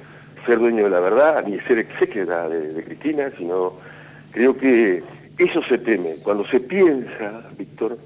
ser 0.45 0.59
dueño 0.59 0.83
de 0.83 0.89
la 0.89 0.99
verdad, 0.99 1.45
ni 1.45 1.59
ser 1.61 1.79
exéqueda 1.79 2.49
de, 2.49 2.73
de 2.73 2.83
Cristina, 2.83 3.31
sino 3.37 3.73
creo 4.31 4.57
que 4.57 5.03
eso 5.37 5.63
se 5.63 5.77
teme. 5.77 6.15
Cuando 6.23 6.45
se 6.47 6.59
piensa, 6.59 7.43
Víctor, 7.57 7.97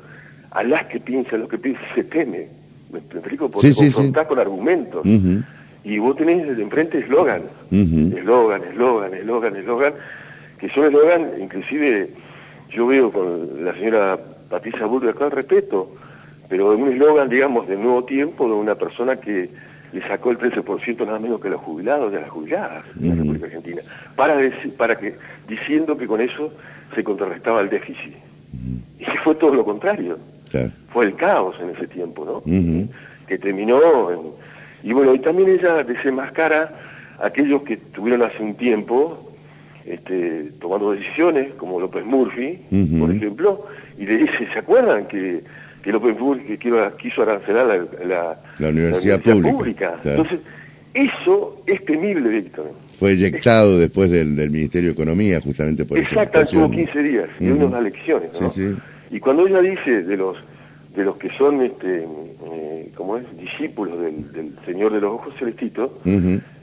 a 0.52 0.64
las 0.64 0.86
que 0.86 1.00
piensa, 1.00 1.38
lo 1.38 1.48
que 1.48 1.58
piensa, 1.58 1.82
se 1.94 2.04
teme. 2.04 2.48
¿Me, 2.92 3.00
explico? 3.00 3.50
Porque 3.50 3.74
sí, 3.74 3.92
con 3.92 4.40
argumentos. 4.40 5.06
Y 5.88 6.00
vos 6.00 6.18
tenés 6.18 6.46
enfrente 6.60 7.00
eslogan, 7.00 7.44
eslogan, 7.72 8.62
eslogan, 8.66 9.14
eslogan, 9.14 9.56
eslogan, 9.56 9.94
que 10.60 10.70
son 10.72 10.84
eslogan, 10.84 11.32
inclusive 11.40 12.10
yo 12.70 12.88
veo 12.88 13.10
con 13.10 13.64
la 13.64 13.74
señora 13.74 14.20
Patricia 14.50 14.86
Burger 14.86 15.12
acá 15.12 15.30
respeto, 15.30 15.96
pero 16.50 16.76
un 16.76 16.92
eslogan, 16.92 17.30
digamos, 17.30 17.70
de 17.70 17.78
nuevo 17.78 18.04
tiempo 18.04 18.48
de 18.50 18.56
una 18.56 18.76
persona 18.76 19.16
que 19.16 19.50
le 19.94 20.02
sacó 20.06 20.32
el 20.32 20.40
13% 20.40 21.06
nada 21.06 21.20
menos 21.20 21.40
que 21.40 21.48
a 21.48 21.52
los 21.52 21.62
jubilados 21.62 22.12
de 22.12 22.20
las 22.20 22.30
jubiladas 22.32 22.84
en 23.00 23.08
la 23.08 23.16
República 23.16 23.46
Argentina, 23.46 23.82
para, 24.18 24.36
decir, 24.36 24.74
para 24.76 24.98
que, 24.98 25.16
diciendo 25.48 25.98
que 25.98 26.06
con 26.06 26.20
eso 26.20 26.52
se 26.96 27.04
contrarrestaba 27.06 27.62
el 27.62 27.70
déficit. 27.70 28.14
Y 29.00 29.06
fue 29.24 29.36
todo 29.36 29.54
lo 29.54 29.64
contrario. 29.64 30.20
Fue 30.92 31.06
el 31.06 31.16
caos 31.16 31.56
en 31.62 31.70
ese 31.70 31.88
tiempo, 31.88 32.26
¿no? 32.26 32.44
Que 33.26 33.38
terminó 33.38 34.12
en 34.12 34.20
y 34.84 34.94
bueno, 34.94 35.14
y 35.14 35.20
también 35.20 35.50
ella 35.50 35.84
desenmascara 35.84 36.72
a 37.20 37.28
aquellos 37.28 37.64
que 37.64 37.78
tuvieron 37.78 38.22
hace 38.22 38.42
un 38.42 38.56
tiempo 38.56 39.28
este, 39.86 40.52
tomando 40.60 40.92
decisiones, 40.92 41.54
como 41.56 41.80
López 41.80 42.06
Murphy, 42.06 42.60
por 43.00 43.12
ejemplo, 43.12 43.66
y 43.98 44.06
le 44.06 44.18
dice, 44.18 44.48
¿se 44.52 44.60
acuerdan 44.60 45.08
que, 45.08 45.44
que 45.82 45.92
López 45.92 46.20
Murphy 46.20 46.58
quiso 46.58 47.22
arancelar 47.22 47.88
la, 48.06 48.38
la, 48.60 48.70
universidad, 48.70 49.22
pública? 49.22 49.96
Entonces, 50.04 50.40
eso 50.94 51.62
es 51.66 51.86
temible, 51.86 52.30
Víctor. 52.30 52.72
Fue 52.92 53.12
eyectado 53.12 53.78
después 53.78 54.10
del, 54.10 54.50
Ministerio 54.50 54.90
de 54.90 54.94
Economía, 54.94 55.40
justamente 55.40 55.86
por 55.86 55.98
Exacto, 55.98 56.46
tuvo 56.46 56.70
15 56.70 57.04
días, 57.04 57.30
y 57.40 57.48
unos 57.48 57.70
unas 57.70 57.84
lecciones, 57.84 58.42
¿no? 58.42 58.52
Y 59.10 59.20
cuando 59.20 59.48
ella 59.48 59.62
dice 59.62 60.04
de 60.04 60.18
los 60.18 60.38
de 60.98 61.06
los 61.06 61.18
que 61.18 61.30
son, 61.38 61.62
este, 61.62 62.08
eh, 62.52 62.92
como 62.96 63.18
es, 63.18 63.38
discípulos 63.38 64.00
del, 64.02 64.56
Señor 64.66 64.92
de 64.92 65.00
los 65.00 65.14
Ojos 65.14 65.36
Celestitos, 65.38 65.92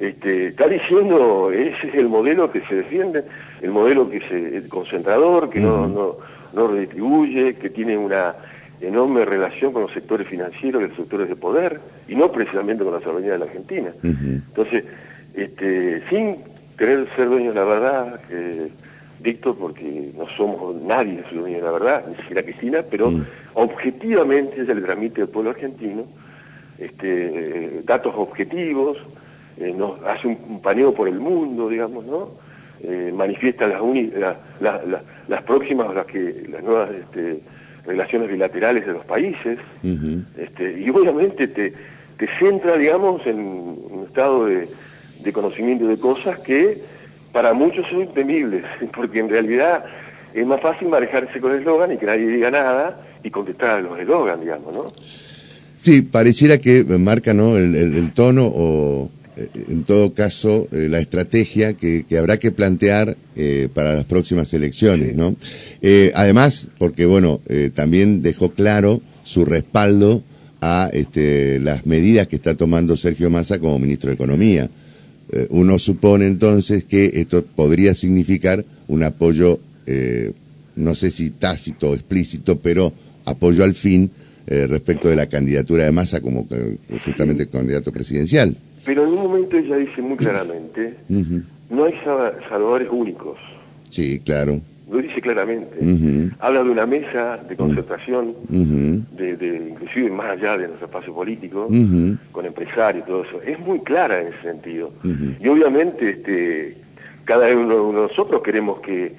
este, 0.00 0.48
está 0.48 0.66
diciendo, 0.66 1.52
ese 1.52 1.86
es 1.86 1.94
el 1.94 2.08
modelo 2.08 2.50
que 2.50 2.60
se 2.62 2.74
defiende, 2.74 3.22
el 3.62 3.70
modelo 3.70 4.10
que 4.10 4.20
se, 4.22 4.56
el 4.56 4.68
concentrador, 4.68 5.50
que 5.50 5.60
no, 5.60 5.86
no, 5.86 6.16
no 6.52 6.66
redistribuye, 6.66 7.54
que 7.54 7.70
tiene 7.70 7.96
una 7.96 8.34
enorme 8.80 9.24
relación 9.24 9.72
con 9.72 9.82
los 9.82 9.92
sectores 9.92 10.26
financieros 10.26 10.82
y 10.82 10.88
los 10.88 10.96
sectores 10.96 11.28
de 11.28 11.36
poder, 11.36 11.80
y 12.08 12.16
no 12.16 12.32
precisamente 12.32 12.82
con 12.82 12.92
la 12.92 13.00
soberanía 13.00 13.34
de 13.34 13.38
la 13.38 13.44
Argentina. 13.44 13.90
Entonces, 14.02 14.84
este, 15.36 16.02
sin 16.10 16.38
querer 16.76 17.06
ser 17.14 17.28
dueños 17.28 17.54
de 17.54 17.60
la 17.60 17.66
verdad, 17.66 18.20
Víctor, 19.24 19.56
porque 19.58 20.12
no 20.16 20.28
somos 20.36 20.76
nadie 20.82 21.20
es 21.26 21.34
dueño 21.34 21.56
de 21.56 21.62
la 21.62 21.72
verdad, 21.72 22.04
ni 22.06 22.14
siquiera 22.16 22.42
Cristina, 22.42 22.84
pero 22.88 23.10
mm. 23.10 23.24
objetivamente 23.54 24.60
ella 24.60 24.74
le 24.74 24.82
transmite 24.82 25.22
al 25.22 25.28
pueblo 25.28 25.50
argentino 25.50 26.04
este, 26.78 27.80
datos 27.84 28.14
objetivos, 28.16 28.98
eh, 29.56 29.72
nos 29.76 30.02
hace 30.04 30.28
un, 30.28 30.60
paneo 30.60 30.92
por 30.92 31.08
el 31.08 31.18
mundo, 31.18 31.68
digamos, 31.68 32.04
¿no? 32.04 32.28
Eh, 32.82 33.12
manifiesta 33.14 33.66
las, 33.66 33.82
las 35.28 35.42
próximas, 35.44 35.94
las, 35.94 36.04
que, 36.06 36.46
las 36.50 36.62
nuevas 36.62 36.90
este, 36.90 37.40
relaciones 37.86 38.30
bilaterales 38.30 38.84
de 38.86 38.92
los 38.92 39.04
países, 39.06 39.58
este, 40.36 40.80
y 40.80 40.90
obviamente 40.90 41.48
te, 41.48 41.72
te 42.18 42.28
centra, 42.38 42.76
digamos, 42.76 43.26
en 43.26 43.38
un 43.38 44.04
estado 44.06 44.46
de, 44.46 44.68
de 45.22 45.32
conocimiento 45.32 45.86
de 45.86 45.98
cosas 45.98 46.38
que 46.40 46.82
para 47.34 47.52
muchos 47.52 47.84
son 47.90 48.14
temibles, 48.14 48.64
porque 48.96 49.18
en 49.18 49.28
realidad 49.28 49.84
es 50.32 50.46
más 50.46 50.62
fácil 50.62 50.88
manejarse 50.88 51.40
con 51.40 51.52
el 51.52 51.58
eslogan 51.58 51.92
y 51.92 51.98
que 51.98 52.06
nadie 52.06 52.28
diga 52.28 52.50
nada 52.50 53.02
y 53.22 53.30
contestar 53.30 53.70
a 53.70 53.80
los 53.80 53.98
eslogan, 53.98 54.40
digamos, 54.40 54.74
¿no? 54.74 54.92
Sí, 55.76 56.00
pareciera 56.00 56.58
que 56.58 56.84
marca 56.84 57.34
¿no? 57.34 57.58
el, 57.58 58.10
tono 58.14 58.46
o, 58.46 59.10
eh, 59.36 59.48
en 59.68 59.84
todo 59.84 60.14
caso, 60.14 60.66
eh, 60.72 60.88
la 60.88 60.98
estrategia 60.98 61.74
que, 61.74 62.06
habrá 62.18 62.38
que 62.38 62.52
plantear 62.52 63.16
eh, 63.36 63.68
para 63.74 63.94
las 63.94 64.06
próximas 64.06 64.54
elecciones, 64.54 65.14
¿no? 65.14 65.36
además, 66.14 66.68
porque, 66.78 67.04
bueno, 67.04 67.40
también 67.74 68.22
dejó 68.22 68.52
claro 68.52 69.02
su 69.24 69.44
respaldo 69.44 70.22
a 70.62 70.88
este, 70.94 71.60
las 71.60 71.84
medidas 71.84 72.26
que 72.28 72.36
está 72.36 72.54
tomando 72.54 72.96
Sergio 72.96 73.28
Massa 73.28 73.58
como 73.58 73.78
ministro 73.78 74.08
de 74.08 74.14
Economía. 74.14 74.70
Eh, 75.36 75.48
uno 75.50 75.80
supone 75.80 76.28
entonces 76.28 76.84
que 76.84 77.10
esto 77.14 77.44
podría 77.44 77.92
significar 77.94 78.64
un 78.86 79.02
apoyo, 79.02 79.58
eh, 79.84 80.32
no 80.76 80.94
sé 80.94 81.10
si 81.10 81.30
tácito 81.30 81.90
o 81.90 81.94
explícito, 81.94 82.60
pero 82.60 82.92
apoyo 83.24 83.64
al 83.64 83.74
fin 83.74 84.12
eh, 84.46 84.68
respecto 84.68 85.08
de 85.08 85.16
la 85.16 85.26
candidatura 85.26 85.86
de 85.86 85.90
Massa 85.90 86.20
como 86.20 86.46
justamente 87.04 87.48
candidato 87.48 87.90
presidencial. 87.90 88.56
Pero 88.84 89.02
en 89.02 89.08
un 89.08 89.22
momento 89.24 89.56
ella 89.58 89.76
dice 89.76 90.00
muy 90.02 90.16
claramente, 90.18 90.94
no 91.08 91.84
hay 91.84 91.94
salvadores 92.04 92.88
únicos. 92.92 93.36
Sí, 93.90 94.20
claro 94.24 94.60
lo 94.90 94.98
dice 94.98 95.20
claramente. 95.20 96.30
Habla 96.40 96.62
de 96.64 96.70
una 96.70 96.86
mesa 96.86 97.38
de 97.48 97.56
concertación, 97.56 98.34
de, 98.48 99.68
inclusive 99.70 100.10
más 100.10 100.30
allá 100.30 100.58
de 100.58 100.68
nuestro 100.68 100.86
espacio 100.86 101.14
político, 101.14 101.68
con 102.32 102.46
empresarios 102.46 103.04
y 103.04 103.06
todo 103.08 103.24
eso. 103.24 103.42
Es 103.42 103.58
muy 103.60 103.80
clara 103.80 104.20
en 104.20 104.28
ese 104.28 104.42
sentido. 104.42 104.90
Y 105.40 105.48
obviamente 105.48 106.10
este, 106.10 106.76
cada 107.24 107.54
uno 107.54 107.88
de 107.88 107.92
nosotros 107.92 108.42
queremos 108.42 108.80
que 108.80 109.14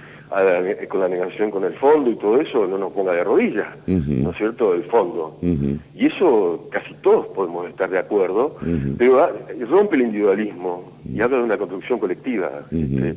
con 0.90 1.00
la 1.00 1.08
negación 1.08 1.52
con 1.52 1.64
el 1.64 1.74
fondo 1.74 2.10
y 2.10 2.16
todo 2.16 2.42
eso 2.42 2.68
no 2.68 2.78
nos 2.78 2.92
ponga 2.92 3.14
de 3.14 3.24
rodillas, 3.24 3.68
¿no 3.86 4.32
es 4.32 4.38
cierto?, 4.38 4.74
el 4.74 4.84
fondo. 4.84 5.38
Y 5.42 6.08
eso 6.08 6.68
casi 6.72 6.94
todos 7.02 7.28
podemos 7.28 7.70
estar 7.70 7.90
de 7.90 8.00
acuerdo, 8.00 8.58
pero 8.98 9.24
ah, 9.24 9.32
rompe 9.70 9.96
el 9.96 10.04
individualismo 10.04 10.92
y 11.06 11.22
habla 11.22 11.38
de 11.38 11.44
una 11.44 11.58
construcción 11.58 12.00
colectiva. 12.00 12.50
Este, 12.72 13.16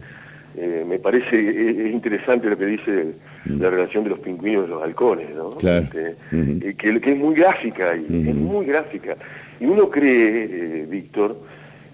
eh, 0.61 0.85
me 0.85 0.99
parece 0.99 1.39
eh, 1.39 1.87
es, 1.87 1.93
interesante 1.93 2.51
lo 2.51 2.59
que 2.59 2.67
dice 2.67 3.15
la 3.45 3.71
relación 3.71 4.05
de 4.05 4.11
los 4.11 4.19
pingüinos 4.19 4.67
y 4.67 4.71
los 4.71 4.83
halcones, 4.83 5.31
¿no? 5.35 5.57
Este, 5.57 6.17
eh, 6.33 6.75
que, 6.77 6.89
es 6.91 7.17
muy 7.17 7.35
gráfica, 7.35 7.97
y, 7.97 8.29
es 8.29 8.35
muy 8.35 8.67
gráfica. 8.67 9.17
Y 9.61 9.67
uno 9.67 9.89
cree, 9.89 10.85
Víctor, 10.87 11.39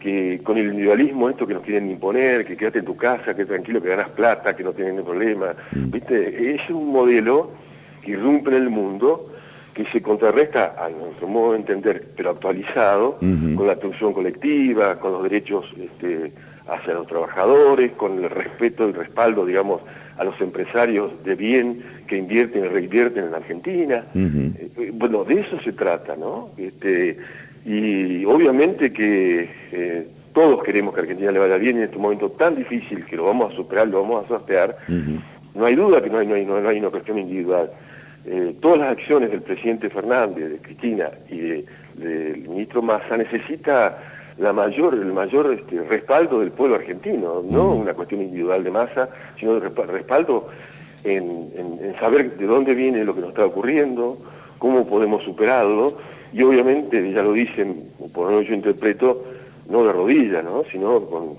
que 0.00 0.40
con 0.42 0.56
el 0.56 0.66
individualismo, 0.66 1.28
esto 1.28 1.46
que 1.46 1.54
nos 1.54 1.62
quieren 1.62 1.90
imponer, 1.90 2.44
que 2.44 2.56
quédate 2.56 2.78
en 2.78 2.86
tu 2.86 2.96
casa, 2.96 3.36
que 3.36 3.44
tranquilo, 3.44 3.82
que 3.82 3.90
ganas 3.90 4.08
plata, 4.10 4.56
que 4.56 4.64
no 4.64 4.72
tienes 4.72 4.94
ningún 4.94 5.10
problema, 5.10 5.54
¿viste? 5.72 6.54
Es 6.54 6.68
un 6.70 6.90
modelo 6.90 7.50
que 8.02 8.12
irrumpe 8.12 8.50
en 8.50 8.56
el 8.56 8.70
mundo, 8.70 9.30
que 9.74 9.84
se 9.86 10.00
contrarresta, 10.00 10.74
a 10.78 10.88
nuestro 10.88 11.28
modo 11.28 11.52
de 11.52 11.58
entender, 11.58 12.04
pero 12.16 12.30
actualizado, 12.30 13.18
con 13.18 13.66
la 13.66 13.74
atención 13.74 14.12
colectiva, 14.12 14.98
con 14.98 15.12
los 15.12 15.22
derechos 15.22 15.66
este, 15.78 16.32
hacia 16.68 16.94
los 16.94 17.06
trabajadores, 17.06 17.92
con 17.92 18.22
el 18.24 18.30
respeto 18.30 18.84
y 18.86 18.90
el 18.90 18.94
respaldo, 18.94 19.44
digamos, 19.44 19.82
a 20.16 20.24
los 20.24 20.40
empresarios 20.40 21.12
de 21.24 21.34
bien 21.34 21.82
que 22.06 22.16
invierten 22.16 22.64
y 22.64 22.68
reinvierten 22.68 23.24
en 23.24 23.34
Argentina. 23.34 24.04
Eh, 24.14 24.90
bueno, 24.94 25.24
de 25.24 25.40
eso 25.40 25.60
se 25.60 25.72
trata, 25.72 26.16
¿no? 26.16 26.50
Este, 26.56 27.18
y 27.66 28.24
obviamente 28.24 28.92
que 28.92 29.48
eh, 29.72 30.06
todos 30.32 30.62
queremos 30.62 30.94
que 30.94 31.00
Argentina 31.00 31.32
le 31.32 31.38
vaya 31.38 31.56
bien 31.56 31.78
en 31.78 31.84
este 31.84 31.96
momento 31.96 32.30
tan 32.30 32.56
difícil 32.56 33.04
que 33.06 33.16
lo 33.16 33.24
vamos 33.24 33.52
a 33.52 33.56
superar, 33.56 33.88
lo 33.88 34.02
vamos 34.02 34.24
a 34.24 34.28
sortear, 34.28 34.76
no 35.54 35.64
hay 35.64 35.74
duda 35.74 36.02
que 36.02 36.10
no 36.10 36.18
hay, 36.18 36.26
no 36.26 36.34
hay, 36.34 36.44
no 36.44 36.68
hay 36.68 36.78
una 36.78 36.90
cuestión 36.90 37.18
individual. 37.18 37.70
Eh, 38.26 38.54
todas 38.60 38.78
las 38.78 38.92
acciones 38.92 39.30
del 39.30 39.42
presidente 39.42 39.90
Fernández, 39.90 40.50
de 40.50 40.58
Cristina 40.58 41.10
y 41.30 41.38
del 42.00 42.48
ministro 42.48 42.80
Massa 42.80 43.16
necesita 43.16 43.98
la 44.38 44.52
mayor, 44.52 44.94
el 44.94 45.12
mayor 45.12 45.52
este, 45.52 45.80
respaldo 45.82 46.40
del 46.40 46.50
pueblo 46.50 46.76
argentino, 46.76 47.42
no 47.48 47.72
una 47.74 47.94
cuestión 47.94 48.22
individual 48.22 48.64
de 48.64 48.70
Massa, 48.70 49.08
sino 49.38 49.58
de 49.60 49.68
respaldo 49.68 50.48
en, 51.04 51.52
en, 51.56 51.94
saber 52.00 52.36
de 52.36 52.46
dónde 52.46 52.74
viene 52.74 53.04
lo 53.04 53.14
que 53.14 53.20
nos 53.20 53.30
está 53.30 53.46
ocurriendo, 53.46 54.18
cómo 54.58 54.86
podemos 54.86 55.22
superarlo, 55.22 55.98
y 56.32 56.42
obviamente, 56.42 57.12
ya 57.12 57.22
lo 57.22 57.32
dicen, 57.32 57.90
por 58.12 58.24
lo 58.24 58.32
menos 58.32 58.48
yo 58.48 58.54
interpreto, 58.54 59.24
no 59.68 59.84
de 59.84 59.92
rodillas, 59.92 60.42
¿no? 60.44 60.64
sino 60.70 61.00
con, 61.06 61.36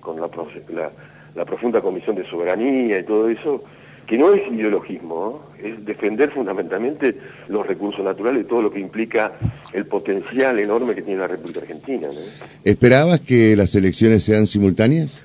con, 0.00 0.20
la, 0.20 0.90
la, 1.34 1.44
profunda 1.44 1.80
comisión 1.80 2.16
de 2.16 2.24
soberanía 2.28 3.00
y 3.00 3.02
todo 3.02 3.28
eso, 3.28 3.62
que 4.06 4.16
no 4.16 4.32
es 4.32 4.42
ideologismo, 4.50 5.42
es 5.62 5.84
defender 5.84 6.30
fundamentalmente 6.30 7.16
los 7.48 7.66
recursos 7.66 8.04
naturales 8.04 8.44
y 8.44 8.48
todo 8.48 8.62
lo 8.62 8.70
que 8.70 8.78
implica 8.78 9.32
el 9.72 9.86
potencial 9.86 10.58
enorme 10.58 10.94
que 10.94 11.02
tiene 11.02 11.20
la 11.20 11.28
República 11.28 11.60
Argentina. 11.60 12.08
¿Esperabas 12.62 13.20
que 13.20 13.56
las 13.56 13.74
elecciones 13.74 14.22
sean 14.22 14.46
simultáneas? 14.46 15.22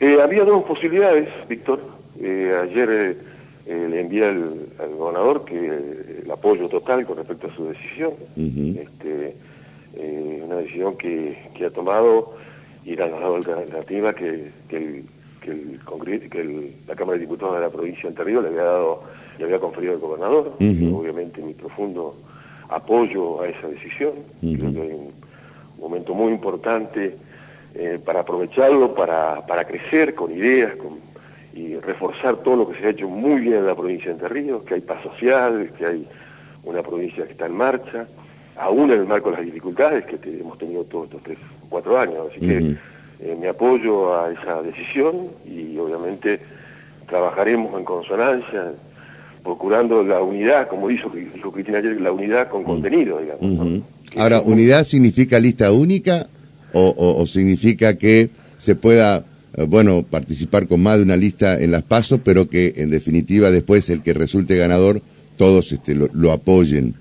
Eh, 0.00 0.18
había 0.22 0.44
dos 0.44 0.64
posibilidades, 0.64 1.28
Víctor. 1.48 1.80
Eh, 2.20 2.54
ayer 2.62 3.16
eh, 3.66 3.88
le 3.90 4.00
envié 4.00 4.26
al, 4.26 4.68
gobernador 4.96 5.44
que 5.44 5.56
el 6.24 6.30
apoyo 6.30 6.68
total 6.68 7.04
con 7.04 7.18
respecto 7.18 7.48
a 7.48 7.54
su 7.54 7.68
decisión. 7.68 8.12
este, 8.36 9.34
una 10.44 10.56
decisión 10.56 10.96
que, 10.96 11.36
ha 11.64 11.70
tomado 11.70 12.36
y 12.84 12.96
la 12.96 13.04
alternativa 13.04 14.14
que, 14.14 14.50
que, 14.68 14.76
el, 14.76 15.04
que, 15.44 15.50
el, 15.50 16.30
que 16.30 16.72
la 16.88 16.94
Cámara 16.94 17.18
de 17.18 17.24
Diputados 17.24 17.56
de 17.56 17.60
la 17.60 17.70
provincia 17.70 18.02
de 18.02 18.08
Entre 18.08 18.24
Ríos 18.24 18.42
le 18.42 18.48
había 18.48 18.64
dado, 18.64 19.02
le 19.38 19.44
había 19.44 19.58
conferido 19.58 19.92
al 19.92 19.98
gobernador. 19.98 20.52
Obviamente 20.58 21.42
mi 21.42 21.54
profundo 21.54 22.16
apoyo 22.68 23.42
a 23.42 23.48
esa 23.48 23.68
decisión. 23.68 24.12
Creo 24.40 24.72
que 24.72 24.80
hay 24.80 24.92
un 24.92 25.12
momento 25.78 26.14
muy 26.14 26.32
importante 26.32 27.16
eh, 27.74 27.98
para 28.04 28.20
aprovecharlo, 28.20 28.94
para, 28.94 29.46
para 29.46 29.64
crecer 29.64 30.14
con 30.14 30.32
ideas, 30.32 30.74
con 30.76 31.04
y 31.54 31.76
reforzar 31.76 32.38
todo 32.38 32.56
lo 32.56 32.68
que 32.68 32.80
se 32.80 32.86
ha 32.86 32.90
hecho 32.90 33.08
muy 33.08 33.40
bien 33.40 33.58
en 33.58 33.66
la 33.66 33.76
provincia 33.76 34.06
de 34.06 34.14
Entre 34.14 34.28
Ríos, 34.28 34.62
que 34.64 34.74
hay 34.74 34.80
paz 34.80 35.00
social, 35.04 35.70
que 35.78 35.86
hay 35.86 36.08
una 36.64 36.82
provincia 36.82 37.24
que 37.24 37.32
está 37.32 37.46
en 37.46 37.56
marcha, 37.56 38.08
aún 38.56 38.90
en 38.90 39.00
el 39.00 39.06
marco 39.06 39.30
de 39.30 39.36
las 39.36 39.46
dificultades 39.46 40.04
que 40.04 40.18
hemos 40.40 40.58
tenido 40.58 40.82
todos 40.84 41.04
estos 41.04 41.22
tres, 41.22 41.38
cuatro 41.68 41.96
años. 41.98 42.26
Así 42.30 42.40
que 42.40 42.76
eh, 43.20 43.36
me 43.40 43.48
apoyo 43.48 44.18
a 44.18 44.32
esa 44.32 44.62
decisión 44.62 45.28
y 45.46 45.76
obviamente 45.78 46.40
trabajaremos 47.08 47.78
en 47.78 47.84
consonancia, 47.84 48.72
procurando 49.42 50.02
la 50.02 50.22
unidad, 50.22 50.68
como 50.68 50.88
dijo, 50.88 51.10
dijo 51.10 51.52
Cristina 51.52 51.78
ayer, 51.78 52.00
la 52.00 52.12
unidad 52.12 52.48
con 52.48 52.64
contenido, 52.64 53.20
digamos. 53.20 53.82
Ahora, 54.16 54.40
¿unidad 54.40 54.84
significa 54.84 55.38
lista 55.38 55.70
única 55.72 56.26
o 56.72 57.24
significa 57.26 57.96
que 57.98 58.30
se 58.58 58.74
pueda 58.74 59.24
eh, 59.56 59.66
bueno, 59.68 60.04
participar 60.08 60.66
con 60.66 60.82
más 60.82 60.98
de 60.98 61.04
una 61.04 61.16
lista 61.16 61.60
en 61.60 61.70
las 61.70 61.82
pasos, 61.82 62.20
pero 62.24 62.48
que 62.48 62.74
en 62.76 62.90
definitiva 62.90 63.50
después 63.50 63.88
el 63.88 64.02
que 64.02 64.12
resulte 64.12 64.56
ganador, 64.56 65.00
todos 65.36 65.70
este, 65.72 65.94
lo, 65.94 66.32
apoyen. 66.32 66.94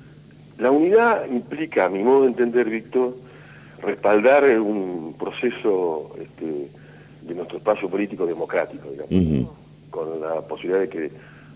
La 0.59 0.69
unidad 0.69 1.25
implica, 1.31 1.85
a 1.85 1.89
mi 1.89 2.03
modo 2.03 2.21
de 2.21 2.27
entender, 2.27 2.69
Víctor, 2.69 3.15
respaldar 3.83 4.43
un 4.59 5.15
proceso 5.17 6.15
este, 6.19 6.67
de 7.21 7.35
nuestro 7.35 7.57
espacio 7.57 7.89
político 7.89 8.25
democrático, 8.25 8.89
digamos, 8.89 9.49
con 9.89 10.21
la 10.21 10.41
posibilidad 10.41 10.81
de 10.81 10.89
que 10.89 11.11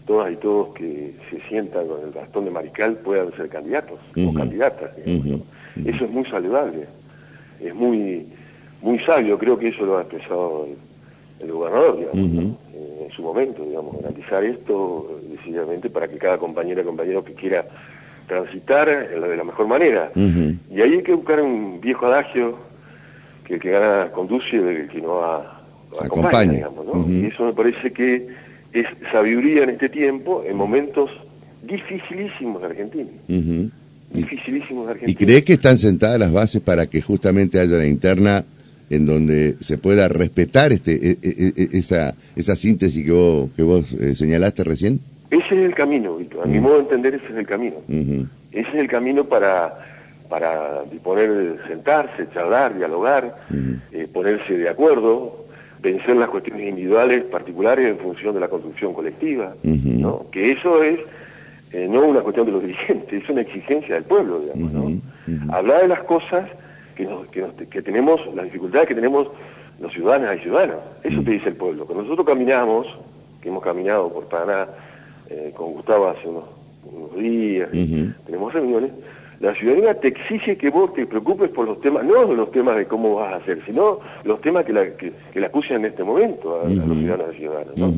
todas 0.05 0.31
y 0.31 0.35
todos 0.37 0.73
que 0.73 1.13
se 1.29 1.41
sientan 1.49 1.87
con 1.87 2.01
el 2.01 2.11
bastón 2.11 2.45
de 2.45 2.51
Marical 2.51 2.95
puedan 2.97 3.31
ser 3.35 3.49
candidatos 3.49 3.99
o 4.15 4.33
candidatas. 4.33 4.91
Eso 5.05 6.05
es 6.05 6.11
muy 6.11 6.25
saludable, 6.25 6.87
es 7.61 7.73
muy 7.75 8.25
muy 8.81 8.99
sabio, 8.99 9.37
creo 9.37 9.57
que 9.57 9.69
eso 9.69 9.85
lo 9.85 9.97
ha 9.97 10.01
expresado 10.01 10.67
el 11.39 11.51
gobernador, 11.51 11.97
digamos, 11.97 12.55
en 12.73 13.11
su 13.15 13.21
momento, 13.21 13.63
digamos, 13.63 13.95
garantizar 13.97 14.43
esto 14.43 15.19
decididamente 15.29 15.89
para 15.89 16.07
que 16.07 16.17
cada 16.17 16.37
compañera 16.37 16.81
y 16.81 16.85
compañero 16.85 17.23
que 17.23 17.33
quiera 17.33 17.65
transitar 18.27 18.87
de 18.87 19.37
la 19.37 19.43
mejor 19.43 19.67
manera. 19.67 20.11
Y 20.15 20.81
ahí 20.81 20.93
hay 20.93 21.03
que 21.03 21.13
buscar 21.13 21.41
un 21.41 21.79
viejo 21.81 22.05
adagio 22.05 22.57
que 23.45 23.55
el 23.55 23.59
que 23.59 23.71
gana 23.71 24.11
conduce 24.11 24.55
y 24.55 24.59
el 24.59 24.87
que 24.89 25.01
no 25.01 25.21
acompaña, 25.99 26.51
digamos, 26.53 26.85
¿no? 26.85 27.05
Y 27.09 27.25
eso 27.25 27.45
me 27.45 27.53
parece 27.53 27.91
que 27.91 28.27
es 28.73 28.85
sabiduría 29.11 29.63
en 29.63 29.71
este 29.71 29.89
tiempo, 29.89 30.43
en 30.45 30.55
momentos 30.57 31.09
dificilísimos 31.63 32.61
de 32.61 32.67
Argentina. 32.67 33.09
Dificilísimos 34.13 34.85
de 34.85 34.91
Argentina. 34.91 35.11
¿Y 35.11 35.15
crees 35.25 35.43
que 35.43 35.53
están 35.53 35.77
sentadas 35.77 36.19
las 36.19 36.31
bases 36.31 36.61
para 36.61 36.87
que 36.87 37.01
justamente 37.01 37.59
haya 37.59 37.77
la 37.77 37.87
interna 37.87 38.43
en 38.89 39.05
donde 39.05 39.57
se 39.59 39.77
pueda 39.77 40.07
respetar 40.07 40.71
este, 40.71 40.93
e, 40.93 41.17
e, 41.21 41.53
e, 41.55 41.69
esa, 41.77 42.15
esa 42.35 42.55
síntesis 42.55 43.03
que 43.03 43.11
vos, 43.11 43.49
que 43.55 43.63
vos 43.63 43.91
eh, 43.93 44.15
señalaste 44.15 44.63
recién? 44.63 44.99
Ese 45.29 45.45
es 45.45 45.65
el 45.65 45.75
camino, 45.75 46.15
Víctor. 46.15 46.43
A 46.43 46.47
mi 46.47 46.59
mm. 46.59 46.63
modo 46.63 46.75
de 46.75 46.81
entender, 46.81 47.15
ese 47.15 47.25
es 47.25 47.37
el 47.37 47.47
camino. 47.47 47.75
Ese 47.87 48.69
es 48.69 48.75
el 48.75 48.87
camino 48.87 49.25
para, 49.25 49.73
para 50.29 50.83
poner, 51.03 51.57
sentarse, 51.67 52.27
charlar, 52.33 52.75
dialogar, 52.75 53.35
eh, 53.91 54.07
ponerse 54.11 54.57
de 54.57 54.69
acuerdo, 54.69 55.45
vencer 55.81 56.15
las 56.15 56.29
cuestiones 56.29 56.67
individuales 56.67 57.23
particulares 57.25 57.87
en 57.87 57.97
función 57.97 58.33
de 58.33 58.39
la 58.39 58.47
construcción 58.47 58.93
colectiva, 58.93 59.53
¿no? 59.63 60.25
Que 60.31 60.51
eso 60.51 60.81
es 60.81 60.99
eh, 61.73 61.87
no 61.89 62.01
una 62.01 62.21
cuestión 62.21 62.45
de 62.45 62.53
los 62.53 62.61
dirigentes, 62.65 63.23
es 63.23 63.29
una 63.29 63.41
exigencia 63.41 63.95
del 63.95 64.05
pueblo, 64.05 64.39
digamos, 64.39 64.71
¿no? 64.71 65.53
Hablar 65.53 65.81
de 65.81 65.87
las 65.89 66.03
cosas 66.03 66.49
que, 66.95 67.81
tenemos, 67.81 68.21
las 68.33 68.45
dificultades 68.45 68.87
que 68.87 68.95
tenemos 68.95 69.27
los 69.79 69.93
ciudadanos 69.93 70.35
y 70.37 70.39
ciudadanos. 70.39 70.77
Eso 71.03 71.21
te 71.21 71.31
dice 71.31 71.49
el 71.49 71.55
pueblo. 71.55 71.85
Cuando 71.85 72.03
nosotros 72.03 72.25
caminamos, 72.25 72.87
que 73.41 73.49
hemos 73.49 73.63
caminado 73.63 74.11
por 74.11 74.25
Paraná 74.25 74.67
eh, 75.29 75.51
con 75.55 75.73
Gustavo 75.73 76.07
hace 76.07 76.27
unos, 76.27 76.45
días, 77.15 77.69
tenemos 78.25 78.53
reuniones, 78.53 78.91
la 79.39 79.53
ciudadanía 79.53 79.93
te 79.99 80.07
exige 80.07 80.57
que 80.57 80.69
vos 80.69 80.93
te 80.93 81.05
preocupes 81.05 81.49
por 81.49 81.67
los 81.67 81.79
temas, 81.81 82.03
no 82.05 82.25
los 82.33 82.51
temas 82.51 82.75
de 82.75 82.85
cómo 82.85 83.15
vas 83.15 83.33
a 83.33 83.35
hacer, 83.37 83.61
sino 83.65 83.99
los 84.23 84.41
temas 84.41 84.65
que 84.65 84.73
la, 84.73 84.85
que, 84.95 85.13
la 85.35 85.47
acusan 85.47 85.77
en 85.77 85.85
este 85.85 86.03
momento 86.03 86.61
a, 86.61 86.69
los 86.69 86.97
ciudadanos 86.97 87.35
y 87.35 87.39
ciudadanas. 87.39 87.93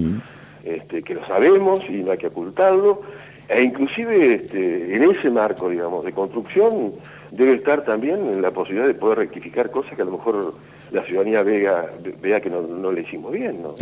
este, 0.64 1.02
que 1.02 1.16
lo 1.16 1.26
sabemos 1.28 1.82
y 1.90 2.04
no 2.04 2.12
hay 2.12 2.18
que 2.18 2.28
ocultarlo, 2.28 3.02
e 3.48 3.64
inclusive 3.64 4.36
este, 4.36 4.96
en 4.96 5.04
ese 5.04 5.30
marco, 5.30 5.70
digamos, 5.70 6.04
de 6.04 6.12
construcción, 6.12 6.92
debe 7.32 7.54
estar 7.54 7.84
también 7.84 8.42
la 8.42 8.52
posibilidad 8.52 8.88
de 8.88 8.94
poder 8.94 9.20
rectificar 9.20 9.72
cosas 9.72 9.96
que 9.96 10.02
a 10.02 10.06
lo 10.06 10.12
mejor 10.12 10.54
la 10.92 11.04
ciudadanía 11.04 11.42
vea, 11.44 11.86
vea 12.22 12.42
que 12.42 12.50
no, 12.50 12.92
le 12.92 13.02
hicimos 13.02 13.32
bien, 13.32 13.62
¿no? 13.62 13.76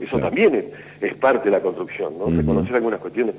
Eso 0.00 0.18
también 0.18 0.72
es, 1.00 1.14
parte 1.14 1.46
de 1.46 1.50
la 1.50 1.60
construcción, 1.60 2.18
¿no? 2.18 2.26
Reconocer 2.26 2.74
algunas 2.74 3.00
cuestiones 3.00 3.34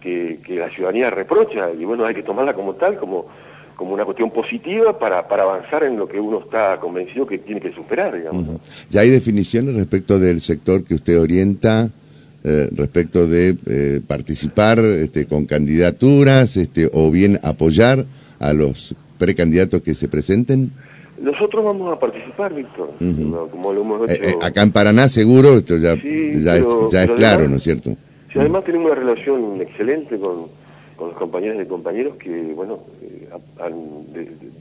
que, 0.00 0.38
la 0.48 0.70
ciudadanía 0.70 1.10
reprocha 1.10 1.70
y 1.72 1.84
bueno, 1.84 2.04
hay 2.04 2.14
que 2.14 2.22
tomarla 2.22 2.54
como 2.54 2.74
tal, 2.74 2.96
como, 2.96 3.26
como 3.74 3.94
una 3.94 4.04
cuestión 4.04 4.30
positiva 4.30 4.98
para, 4.98 5.26
para 5.26 5.42
avanzar 5.42 5.84
en 5.84 5.96
lo 5.96 6.06
que 6.06 6.20
uno 6.20 6.40
está 6.40 6.78
convencido 6.78 7.26
que 7.26 7.38
tiene 7.38 7.60
que 7.60 7.72
superar, 7.72 8.14
digamos. 8.16 8.60
¿Ya 8.90 9.00
hay 9.00 9.10
definiciones 9.10 9.74
respecto 9.74 10.18
del 10.18 10.40
sector 10.40 10.84
que 10.84 10.94
usted 10.94 11.20
orienta? 11.20 11.90
Eh, 12.48 12.68
respecto 12.76 13.26
de 13.26 13.56
eh, 13.66 14.00
participar 14.06 14.78
este, 14.78 15.26
con 15.26 15.46
candidaturas 15.46 16.56
este, 16.56 16.88
o 16.92 17.10
bien 17.10 17.40
apoyar 17.42 18.06
a 18.38 18.52
los 18.52 18.94
precandidatos 19.18 19.82
que 19.82 19.96
se 19.96 20.06
presenten? 20.06 20.70
Nosotros 21.20 21.64
vamos 21.64 21.92
a 21.92 21.98
participar, 21.98 22.54
Víctor, 22.54 22.90
como 23.50 23.72
lo 23.72 23.80
hemos 23.80 24.10
hecho. 24.10 24.22
Eh, 24.22 24.30
eh, 24.30 24.36
acá 24.42 24.62
en 24.62 24.72
Paraná 24.72 25.08
seguro, 25.08 25.56
esto 25.56 25.76
ya, 25.76 25.94
ya, 25.94 26.56
es, 26.56 27.10
claro, 27.12 27.48
¿no 27.48 27.56
es 27.56 27.62
cierto? 27.62 27.90
Sí, 28.32 28.38
además 28.38 28.64
tenemos 28.64 28.90
una 28.90 29.00
relación 29.00 29.60
excelente 29.60 30.18
con, 30.18 30.46
con 30.96 31.08
los 31.08 31.16
compañeros 31.16 31.62
y 31.62 31.66
compañeros 31.66 32.16
que, 32.16 32.52
bueno, 32.54 32.80
eh, 33.02 33.28
han 33.60 33.74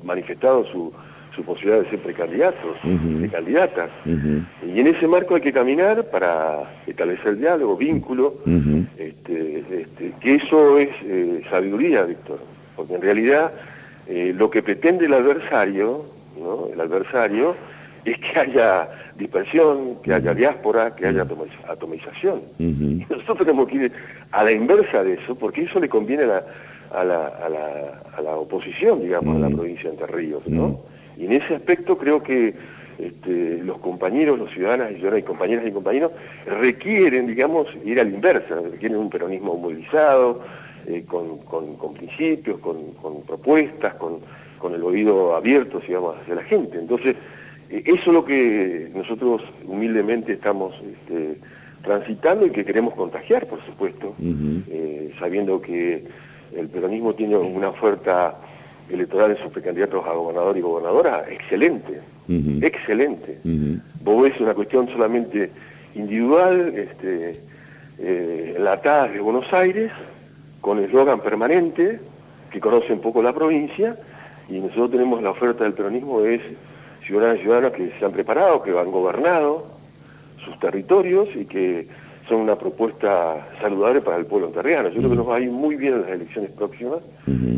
manifestado 0.04 0.66
su, 0.72 0.94
su 1.36 1.44
posibilidad 1.44 1.82
de 1.82 1.90
ser 1.90 2.00
precandidatos, 2.00 2.78
de 2.84 3.30
candidatas. 3.30 3.90
Y 4.06 4.80
en 4.80 4.88
ese 4.88 5.08
marco 5.08 5.36
hay 5.36 5.42
que 5.42 5.52
caminar 5.52 6.06
para 6.06 6.82
establecer 6.88 7.28
el 7.28 7.40
diálogo, 7.40 7.76
vínculo, 7.76 8.36
este, 8.98 9.60
este, 9.60 10.14
que 10.22 10.36
eso 10.36 10.78
es 10.80 10.90
sabiduría, 11.50 12.04
Víctor 12.04 12.40
porque 12.76 12.96
en 12.96 13.02
realidad 13.02 13.52
eh, 14.08 14.34
lo 14.36 14.50
que 14.50 14.62
pretende 14.62 15.06
el 15.06 15.14
adversario, 15.14 16.06
¿no? 16.38 16.68
el 16.72 16.80
adversario, 16.80 17.56
es 18.04 18.18
que 18.20 18.40
haya 18.40 18.88
dispersión, 19.18 19.96
que 20.04 20.14
haya 20.14 20.34
diáspora, 20.34 20.96
que 20.96 21.08
haya 21.08 21.26
atomización. 21.68 22.42
Nosotros 23.10 23.40
tenemos 23.40 23.68
que 23.68 23.76
ir 23.76 23.92
a 24.32 24.44
la 24.44 24.52
inversa 24.52 25.04
de 25.04 25.14
eso, 25.14 25.36
porque 25.36 25.64
eso 25.64 25.80
le 25.80 25.90
conviene 25.90 26.24
a 26.24 26.28
la, 26.28 26.44
a 26.92 27.04
la, 27.04 28.02
a 28.16 28.22
la, 28.22 28.36
oposición, 28.36 29.02
digamos, 29.02 29.38
a 29.38 29.40
la 29.40 29.50
provincia 29.50 29.90
de 29.90 29.96
Entre 29.96 30.08
Ríos, 30.08 30.48
¿no? 30.48 30.80
Y 31.18 31.26
en 31.26 31.32
ese 31.32 31.56
aspecto 31.56 31.98
creo 31.98 32.22
que 32.22 32.54
este, 33.00 33.60
los 33.64 33.80
compañeros, 33.80 34.40
los 34.40 34.52
ciudadanas 34.52 34.92
y 34.92 34.96
ciudadanas 34.96 35.24
y 35.24 35.28
compañeras 35.28 35.68
y 35.68 35.72
compañeros 35.72 36.12
requieren, 36.46 37.28
digamos, 37.28 37.68
ir 37.84 38.00
a 38.00 38.04
la 38.04 38.10
inversa, 38.10 38.56
requieren 38.72 38.98
un 38.98 39.10
peronismo 39.10 39.56
movilizado, 39.58 40.42
eh, 40.88 41.04
con, 41.08 41.40
principios, 41.96 42.60
con, 42.60 42.78
propuestas, 43.26 43.96
con, 43.96 44.20
el 44.74 44.84
oído 44.84 45.36
abierto, 45.36 45.80
digamos, 45.80 46.18
hacia 46.18 46.36
la 46.36 46.44
gente. 46.44 46.78
Entonces, 46.78 47.16
eh, 47.70 47.84
eso 47.86 48.02
es 48.06 48.14
lo 48.14 48.26
que 48.26 48.90
nosotros 48.94 49.42
humildemente 49.66 50.34
estamos 50.34 50.74
este, 50.82 51.38
transitando 51.84 52.46
y 52.46 52.52
que 52.52 52.66
queremos 52.66 52.94
contagiar, 52.94 53.48
por 53.48 53.64
supuesto, 53.66 54.16
eh, 54.20 55.14
sabiendo 55.20 55.62
que 55.62 56.04
el 56.56 56.68
peronismo 56.68 57.14
tiene 57.14 57.38
una 57.38 57.70
oferta 57.70 58.36
electoral 58.90 59.32
en 59.32 59.38
sus 59.38 59.52
precandidatos 59.52 60.06
a 60.06 60.14
gobernador 60.14 60.58
y 60.58 60.62
gobernadora 60.62 61.26
excelente, 61.30 62.02
excelente. 62.62 63.40
Vos 64.04 64.24
ves 64.24 64.40
una 64.40 64.54
cuestión 64.54 64.88
solamente 64.90 65.50
individual, 65.96 66.74
este, 66.76 67.40
eh, 68.00 68.56
la 68.60 68.82
TAS 68.82 69.14
de 69.14 69.20
Buenos 69.20 69.52
Aires, 69.54 69.92
con 70.62 70.78
el 70.80 70.86
eslogan 70.86 71.22
permanente, 71.22 72.00
que 72.52 72.60
conoce 72.60 72.94
un 72.94 73.00
poco 73.00 73.22
la 73.22 73.34
provincia, 73.34 73.98
y 74.50 74.60
nosotros 74.60 74.92
tenemos 74.92 75.22
la 75.22 75.32
oferta 75.32 75.64
del 75.64 75.74
peronismo 75.74 76.22
es 76.22 76.42
ciudadanas 77.06 77.40
y 77.40 77.42
ciudadanos 77.42 77.74
que 77.74 77.92
se 77.98 78.06
han 78.06 78.12
preparado, 78.12 78.62
que 78.62 78.78
han 78.78 78.92
gobernado 78.92 79.68
sus 80.44 80.60
territorios 80.60 81.30
y 81.36 81.46
que 81.46 81.88
son 82.28 82.42
una 82.42 82.56
propuesta 82.56 83.48
saludable 83.62 84.02
para 84.02 84.18
el 84.18 84.26
pueblo 84.26 84.48
enterriano. 84.48 84.90
Yo 84.90 84.98
creo 84.98 85.12
que 85.12 85.16
nos 85.16 85.30
va 85.30 85.36
a 85.36 85.40
ir 85.40 85.52
muy 85.52 85.76
bien 85.76 85.94
en 85.96 86.02
las 86.02 86.12
elecciones 86.12 86.52
próximas, 86.52 87.00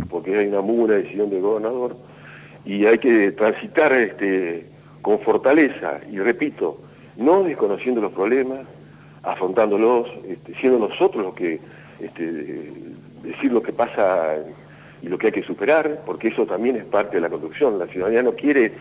porque 0.09 0.37
hay 0.37 0.47
una 0.47 0.61
muy 0.61 0.77
buena 0.77 0.95
decisión 0.95 1.29
del 1.29 1.41
gobernador, 1.41 1.95
y 2.65 2.85
hay 2.85 2.97
que 2.97 3.31
transitar 3.31 3.93
este, 3.93 4.65
con 5.01 5.19
fortaleza, 5.19 5.99
y 6.11 6.17
repito, 6.19 6.77
no 7.15 7.43
desconociendo 7.43 8.01
los 8.01 8.11
problemas, 8.11 8.59
afrontándolos, 9.23 10.07
este, 10.27 10.53
siendo 10.55 10.79
nosotros 10.79 11.23
los 11.23 11.33
que 11.33 11.59
este, 11.99 12.71
decir 13.23 13.51
lo 13.51 13.61
que 13.61 13.73
pasa 13.73 14.35
y 15.01 15.07
lo 15.07 15.17
que 15.17 15.27
hay 15.27 15.33
que 15.33 15.43
superar, 15.43 16.01
porque 16.05 16.29
eso 16.29 16.45
también 16.45 16.75
es 16.75 16.85
parte 16.85 17.17
de 17.17 17.21
la 17.21 17.29
construcción. 17.29 17.77
La 17.79 17.87
ciudadanía 17.87 18.23
no 18.23 18.33
quiere 18.33 18.71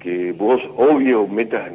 que 0.00 0.32
vos, 0.32 0.60
obvio, 0.76 1.26
metas 1.26 1.70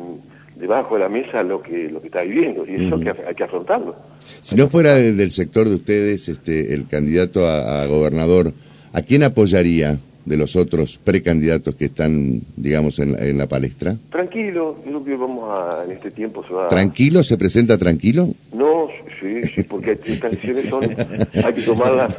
debajo 0.55 0.95
de 0.95 1.01
la 1.01 1.09
mesa 1.09 1.43
lo 1.43 1.61
que 1.61 1.89
lo 1.89 1.99
que 2.01 2.07
está 2.07 2.21
viviendo 2.21 2.65
y 2.67 2.85
eso 2.85 2.95
hay 3.27 3.35
que 3.35 3.43
afrontarlo. 3.43 3.95
Si 4.41 4.55
no 4.55 4.67
fuera 4.67 4.93
del 4.95 5.31
sector 5.31 5.67
de 5.67 5.75
ustedes 5.75 6.29
este 6.29 6.73
el 6.73 6.87
candidato 6.87 7.47
a, 7.47 7.85
gobernador, 7.87 8.53
¿a 8.93 9.01
quién 9.01 9.23
apoyaría 9.23 9.97
de 10.25 10.37
los 10.37 10.55
otros 10.55 10.99
precandidatos 11.03 11.75
que 11.75 11.85
están, 11.85 12.41
digamos, 12.55 12.99
en 12.99 13.37
la, 13.37 13.47
palestra? 13.47 13.95
Tranquilo, 14.11 14.77
yo 14.85 15.01
creo 15.01 15.03
que 15.03 15.15
vamos 15.15 15.49
a, 15.49 15.83
en 15.83 15.91
este 15.91 16.11
tiempo 16.11 16.45
se 16.47 16.53
va... 16.53 16.67
¿Tranquilo? 16.67 17.23
¿Se 17.23 17.37
presenta 17.37 17.77
tranquilo? 17.79 18.29
No, 18.53 18.87
sí, 19.21 19.43
sí, 19.43 19.63
porque 19.63 19.91
estas 19.91 20.31
decisiones 20.31 20.65
son, 20.65 20.83
hay 20.83 21.53
que 21.53 21.61
tomarlas... 21.61 22.13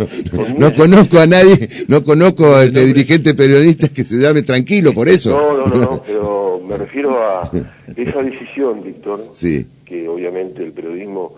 no 0.59 0.75
conozco 0.75 1.19
a 1.19 1.27
nadie, 1.27 1.69
no 1.89 2.03
conozco 2.03 2.47
a 2.55 2.65
este 2.65 2.87
dirigente 2.87 3.35
periodista 3.35 3.89
que 3.89 4.05
se 4.05 4.17
llame 4.17 4.43
tranquilo, 4.43 4.93
por 4.93 5.09
eso. 5.09 5.31
No, 5.31 5.67
no, 5.67 5.67
no, 5.67 5.81
no 5.81 6.03
pero 6.07 6.63
me 6.67 6.77
refiero 6.77 7.19
a 7.23 7.51
esa 7.97 8.23
decisión, 8.23 8.83
Víctor, 8.83 9.31
sí. 9.35 9.67
que 9.85 10.09
obviamente 10.09 10.63
el 10.63 10.73
periodismo 10.73 11.35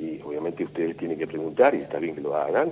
y 0.00 0.20
obviamente 0.24 0.64
ustedes 0.64 0.96
tienen 0.96 1.18
que 1.18 1.26
preguntar 1.26 1.74
y 1.74 1.78
está 1.78 1.98
bien 1.98 2.14
que 2.14 2.20
lo 2.20 2.36
hagan. 2.36 2.70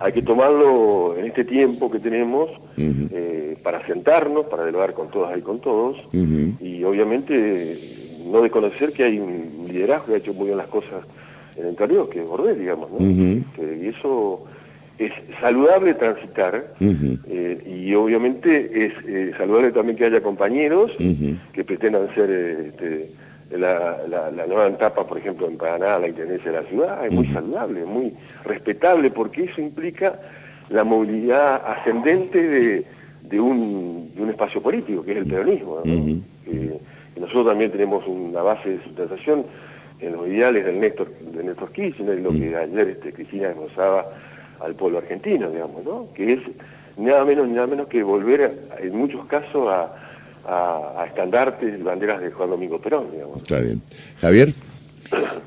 Hay 0.00 0.12
que 0.12 0.22
tomarlo 0.22 1.16
en 1.16 1.26
este 1.26 1.44
tiempo 1.44 1.90
que 1.90 2.00
tenemos 2.00 2.50
eh, 2.76 3.56
para 3.62 3.86
sentarnos, 3.86 4.46
para 4.46 4.64
dialogar 4.64 4.92
con 4.92 5.10
todas 5.10 5.38
y 5.38 5.42
con 5.42 5.60
todos 5.60 5.96
y 6.12 6.82
obviamente 6.82 7.78
no 8.26 8.40
desconocer 8.42 8.92
que 8.92 9.04
hay 9.04 9.18
un 9.18 9.68
liderazgo 9.68 10.06
que 10.06 10.14
ha 10.14 10.16
hecho 10.16 10.34
muy 10.34 10.46
bien 10.46 10.58
las 10.58 10.68
cosas 10.68 11.04
el 11.56 11.68
interior, 11.68 12.08
que 12.08 12.20
es 12.20 12.26
Bordel, 12.26 12.58
digamos, 12.58 12.90
¿no? 12.90 12.98
y 13.00 13.88
eso 13.88 14.44
es 14.98 15.12
saludable 15.40 15.94
transitar 15.94 16.74
eh, 16.80 17.62
y 17.66 17.94
obviamente 17.94 18.86
es 18.86 18.92
eh, 19.06 19.32
saludable 19.36 19.72
también 19.72 19.96
que 19.96 20.04
haya 20.04 20.20
compañeros 20.20 20.92
que 20.98 21.64
pretendan 21.64 22.14
ser 22.14 22.30
este, 22.30 23.10
la, 23.50 23.98
la, 24.08 24.46
nueva 24.46 24.68
etapa, 24.68 25.06
por 25.06 25.18
ejemplo, 25.18 25.48
en 25.48 25.56
Paraná, 25.56 25.98
la 25.98 26.08
intendencia 26.08 26.50
de 26.50 26.62
la 26.62 26.68
ciudad, 26.68 27.06
es 27.06 27.12
muy 27.12 27.26
saludable, 27.28 27.84
muy 27.84 28.12
respetable, 28.44 29.10
porque 29.10 29.44
eso 29.44 29.60
implica 29.60 30.18
la 30.70 30.84
movilidad 30.84 31.62
ascendente 31.66 32.42
de, 32.42 32.84
de, 33.22 33.40
un, 33.40 34.10
de 34.14 34.22
un 34.22 34.30
espacio 34.30 34.60
político, 34.62 35.04
que 35.04 35.12
es 35.12 35.18
el 35.18 35.26
peronismo. 35.26 35.82
Eh, 35.84 36.78
nosotros 37.18 37.46
también 37.46 37.70
tenemos 37.70 38.06
una 38.06 38.42
base 38.42 38.70
de 38.70 38.82
sustentación 38.82 39.44
en 40.06 40.12
los 40.12 40.26
ideales 40.28 40.64
del 40.64 40.80
Néstor, 40.80 41.08
de 41.20 41.44
Néstor 41.44 41.72
Kirchner, 41.72 42.18
y 42.18 42.22
lo 42.22 42.30
que 42.30 42.56
ayer 42.56 42.88
este, 42.88 43.12
Cristina 43.12 43.48
demostraba 43.48 44.06
al 44.60 44.74
pueblo 44.74 44.98
argentino, 44.98 45.50
digamos, 45.50 45.84
¿no? 45.84 46.08
que 46.14 46.34
es 46.34 46.40
nada 46.96 47.24
menos 47.24 47.48
ni 47.48 47.54
nada 47.54 47.66
menos 47.66 47.88
que 47.88 48.02
volver, 48.02 48.68
en 48.80 48.96
muchos 48.96 49.26
casos, 49.26 49.66
a 49.68 50.04
a, 50.46 51.02
a 51.02 51.06
estandartes 51.06 51.78
y 51.78 51.82
banderas 51.82 52.20
de 52.20 52.30
Juan 52.30 52.50
Domingo 52.50 52.78
Perón, 52.78 53.06
digamos. 53.12 53.38
Está 53.38 53.60
bien. 53.60 53.80
Javier. 54.20 54.52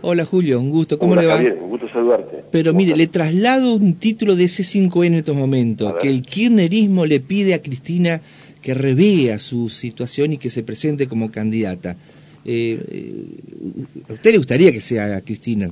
Hola 0.01 0.25
Julio, 0.25 0.59
un 0.59 0.69
gusto. 0.69 0.97
¿Cómo 0.97 1.15
le 1.15 1.25
va? 1.25 1.35
Javier, 1.35 1.57
un 1.61 1.69
gusto 1.69 1.89
saludarte. 1.89 2.43
Pero 2.51 2.73
mire, 2.73 2.95
le 2.95 3.07
traslado 3.07 3.73
un 3.73 3.95
título 3.95 4.35
de 4.35 4.45
ese 4.45 4.63
5 4.63 5.03
n 5.03 5.15
en 5.15 5.19
estos 5.19 5.35
momentos, 5.35 5.95
que 5.95 6.09
el 6.09 6.21
kirchnerismo 6.21 7.05
le 7.05 7.19
pide 7.19 7.53
a 7.53 7.61
Cristina 7.61 8.21
que 8.61 8.73
revea 8.73 9.39
su 9.39 9.69
situación 9.69 10.33
y 10.33 10.37
que 10.37 10.49
se 10.49 10.63
presente 10.63 11.07
como 11.07 11.31
candidata. 11.31 11.97
Eh, 12.47 12.79
eh 12.89 14.03
¿A 14.09 14.13
usted 14.13 14.31
le 14.31 14.37
gustaría 14.37 14.71
que 14.71 14.81
sea 14.81 15.21
Cristina? 15.21 15.69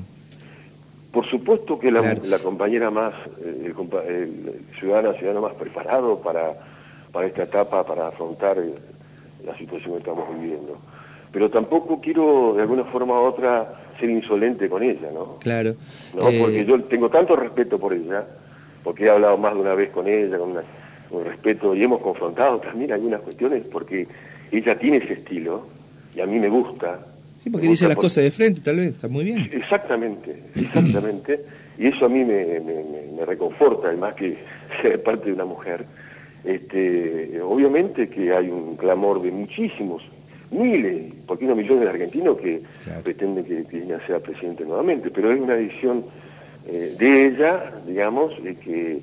Por 1.12 1.26
supuesto 1.30 1.80
que 1.80 1.90
la, 1.92 2.14
la 2.26 2.40
compañera 2.40 2.92
más, 2.92 3.14
eh, 3.42 3.66
el, 3.66 3.74
el, 4.10 4.62
ciudadano, 4.78 5.14
ciudadano 5.14 5.42
más 5.42 5.54
preparado 5.54 6.20
para, 6.20 6.54
para 7.14 7.28
esta 7.28 7.44
etapa, 7.44 7.86
para 7.86 8.10
afrontar 8.10 8.58
la 9.46 9.58
situación 9.58 9.94
que 9.94 10.00
estamos 10.00 10.28
viviendo. 10.38 10.78
Pero 11.32 11.50
tampoco 11.50 12.02
quiero, 12.02 12.54
de 12.56 12.64
alguna 12.64 12.84
forma 12.84 13.20
u 13.20 13.24
otra, 13.24 13.74
ser 14.00 14.10
insolente 14.10 14.70
con 14.70 14.84
ella, 14.84 15.10
¿no? 15.14 15.38
Claro. 15.40 15.76
¿No? 16.14 16.30
Eh, 16.30 16.40
porque 16.40 16.66
yo 16.66 16.82
tengo 16.84 17.10
tanto 17.10 17.36
respeto 17.36 17.80
por 17.80 17.94
ella, 17.94 18.26
porque 18.84 19.06
he 19.06 19.10
hablado 19.10 19.38
más 19.38 19.54
de 19.54 19.60
una 19.60 19.76
vez 19.76 19.90
con 19.92 20.08
ella, 20.08 20.38
con, 20.38 20.56
respeto, 21.24 21.74
y 21.76 21.84
hemos 21.84 22.02
confrontado 22.02 22.60
también 22.60 22.92
algunas 22.92 23.22
cuestiones, 23.22 23.64
porque 23.72 24.08
ella 24.52 24.78
tiene 24.78 24.98
ese 24.98 25.14
estilo, 25.14 25.66
y 26.16 26.22
a 26.22 26.26
mí 26.26 26.40
me 26.40 26.50
gusta. 26.50 27.00
Sí, 27.44 27.50
porque 27.50 27.68
dice 27.68 27.88
las 27.88 27.98
cosas 27.98 28.24
de 28.24 28.32
frente, 28.32 28.62
tal 28.62 28.78
vez, 28.78 28.94
está 28.94 29.08
muy 29.08 29.24
bien. 29.24 29.50
Exactamente, 29.52 30.36
exactamente. 30.56 31.42
y 31.78 31.88
eso 31.88 32.06
a 32.06 32.10
mí 32.10 32.24
me, 32.24 32.60
me 32.60 33.26
reconforta, 33.26 33.88
además 33.88 34.16
que 34.16 34.38
ser 34.82 35.04
parte 35.04 35.26
de 35.28 35.34
una 35.34 35.46
mujer 35.46 35.86
este, 36.46 37.42
obviamente 37.42 38.08
que 38.08 38.32
hay 38.32 38.50
un 38.50 38.76
clamor 38.76 39.22
de 39.22 39.32
muchísimos, 39.32 40.04
miles, 40.52 41.12
por 41.26 41.40
qué 41.40 41.46
no 41.46 41.56
millones 41.56 41.86
de 41.86 41.90
argentinos 41.90 42.38
que 42.38 42.62
pretenden 43.04 43.44
que 43.44 43.64
Cristina 43.64 44.00
sea 44.06 44.20
presidente 44.20 44.64
nuevamente, 44.64 45.10
pero 45.10 45.32
es 45.32 45.42
una 45.42 45.56
decisión 45.56 46.06
eh, 46.68 46.96
de 46.98 47.26
ella, 47.26 47.74
digamos, 47.88 48.42
de 48.44 48.56
que 48.56 49.02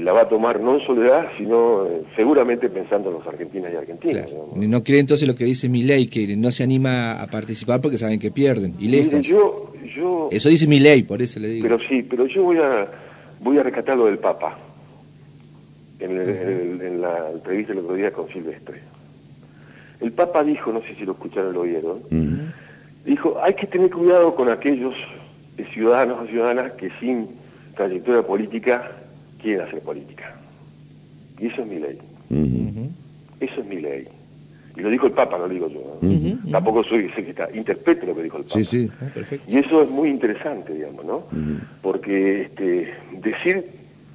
la 0.00 0.12
va 0.12 0.22
a 0.22 0.28
tomar 0.28 0.60
no 0.60 0.78
en 0.78 0.86
soledad, 0.86 1.28
sino 1.38 1.86
eh, 1.86 2.02
seguramente 2.14 2.68
pensando 2.68 3.08
en 3.08 3.14
los 3.16 3.26
argentinos 3.26 3.70
y 3.72 3.76
argentinas. 3.76 4.28
No 4.54 4.84
cree 4.84 5.00
entonces 5.00 5.26
lo 5.26 5.34
que 5.34 5.44
dice 5.44 5.68
mi 5.68 5.82
ley, 5.82 6.06
que 6.06 6.36
no 6.36 6.50
se 6.50 6.62
anima 6.62 7.20
a 7.20 7.26
participar 7.28 7.80
porque 7.80 7.98
saben 7.98 8.18
que 8.18 8.30
pierden, 8.30 8.74
y 8.78 8.88
lejos. 8.88 9.22
yo, 9.22 9.72
yo... 9.94 10.28
Eso 10.30 10.48
dice 10.48 10.66
mi 10.66 10.80
ley, 10.80 11.02
por 11.02 11.22
eso 11.22 11.40
le 11.40 11.48
digo. 11.48 11.62
Pero 11.62 11.78
sí, 11.88 12.02
pero 12.02 12.26
yo 12.26 12.42
voy 12.42 12.58
a, 12.58 12.86
voy 13.40 13.58
a 13.58 13.62
rescatar 13.62 13.96
lo 13.96 14.06
del 14.06 14.18
Papa 14.18 14.58
en, 15.98 17.00
la 17.00 17.30
entrevista 17.32 17.72
el 17.72 17.78
otro 17.78 17.94
día 17.94 18.10
con 18.10 18.28
Silvestre. 18.28 18.80
El 20.00 20.12
Papa 20.12 20.44
dijo, 20.44 20.72
no 20.72 20.82
sé 20.82 20.94
si 20.94 21.06
lo 21.06 21.12
escucharon 21.12 21.50
o 21.50 21.52
lo 21.52 21.60
oyeron, 21.62 22.52
dijo, 23.04 23.38
hay 23.42 23.54
que 23.54 23.66
tener 23.66 23.90
cuidado 23.90 24.34
con 24.34 24.50
aquellos 24.50 24.94
ciudadanos 25.72 26.20
o 26.20 26.26
ciudadanas 26.26 26.72
que 26.72 26.90
sin 27.00 27.28
trayectoria 27.74 28.22
política 28.22 28.90
quieren 29.40 29.66
hacer 29.66 29.80
política. 29.80 30.36
Y 31.38 31.46
eso 31.46 31.62
es 31.62 31.68
mi 31.68 31.78
ley. 31.78 31.98
Eso 33.40 33.60
es 33.60 33.66
mi 33.66 33.80
ley. 33.80 34.08
Y 34.76 34.80
lo 34.80 34.90
dijo 34.90 35.06
el 35.06 35.12
Papa, 35.12 35.38
no 35.38 35.46
lo 35.46 35.52
digo 35.52 35.68
yo. 35.68 35.98
Tampoco 36.50 36.84
soy 36.84 37.08
secretario, 37.10 37.56
interpreto 37.56 38.06
lo 38.06 38.14
que 38.14 38.22
dijo 38.24 38.38
el 38.38 38.44
Papa. 38.44 38.58
Ah, 38.60 39.36
y 39.46 39.58
eso 39.58 39.82
es 39.82 39.88
muy 39.88 40.10
interesante, 40.10 40.74
digamos, 40.74 41.04
¿no? 41.04 41.24
Porque 41.82 42.42
este, 42.42 42.92
decir, 43.20 43.64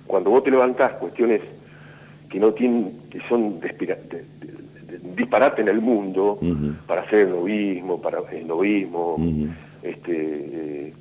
cuando 0.05 0.29
vos 0.29 0.43
te 0.43 0.51
levantás 0.51 0.93
cuestiones 0.93 1.41
que 2.29 2.39
no 2.39 2.53
tienen, 2.53 2.93
que 3.09 3.19
son 3.27 3.59
disparate 5.15 5.61
en 5.61 5.67
el 5.67 5.81
mundo 5.81 6.39
para 6.87 7.01
hacer 7.01 7.27
el 7.27 7.29
novismo, 7.31 8.01
para 8.01 8.19
el 8.31 8.47
novismo, 8.47 9.15
este, 9.81 10.13
eh, 10.13 10.93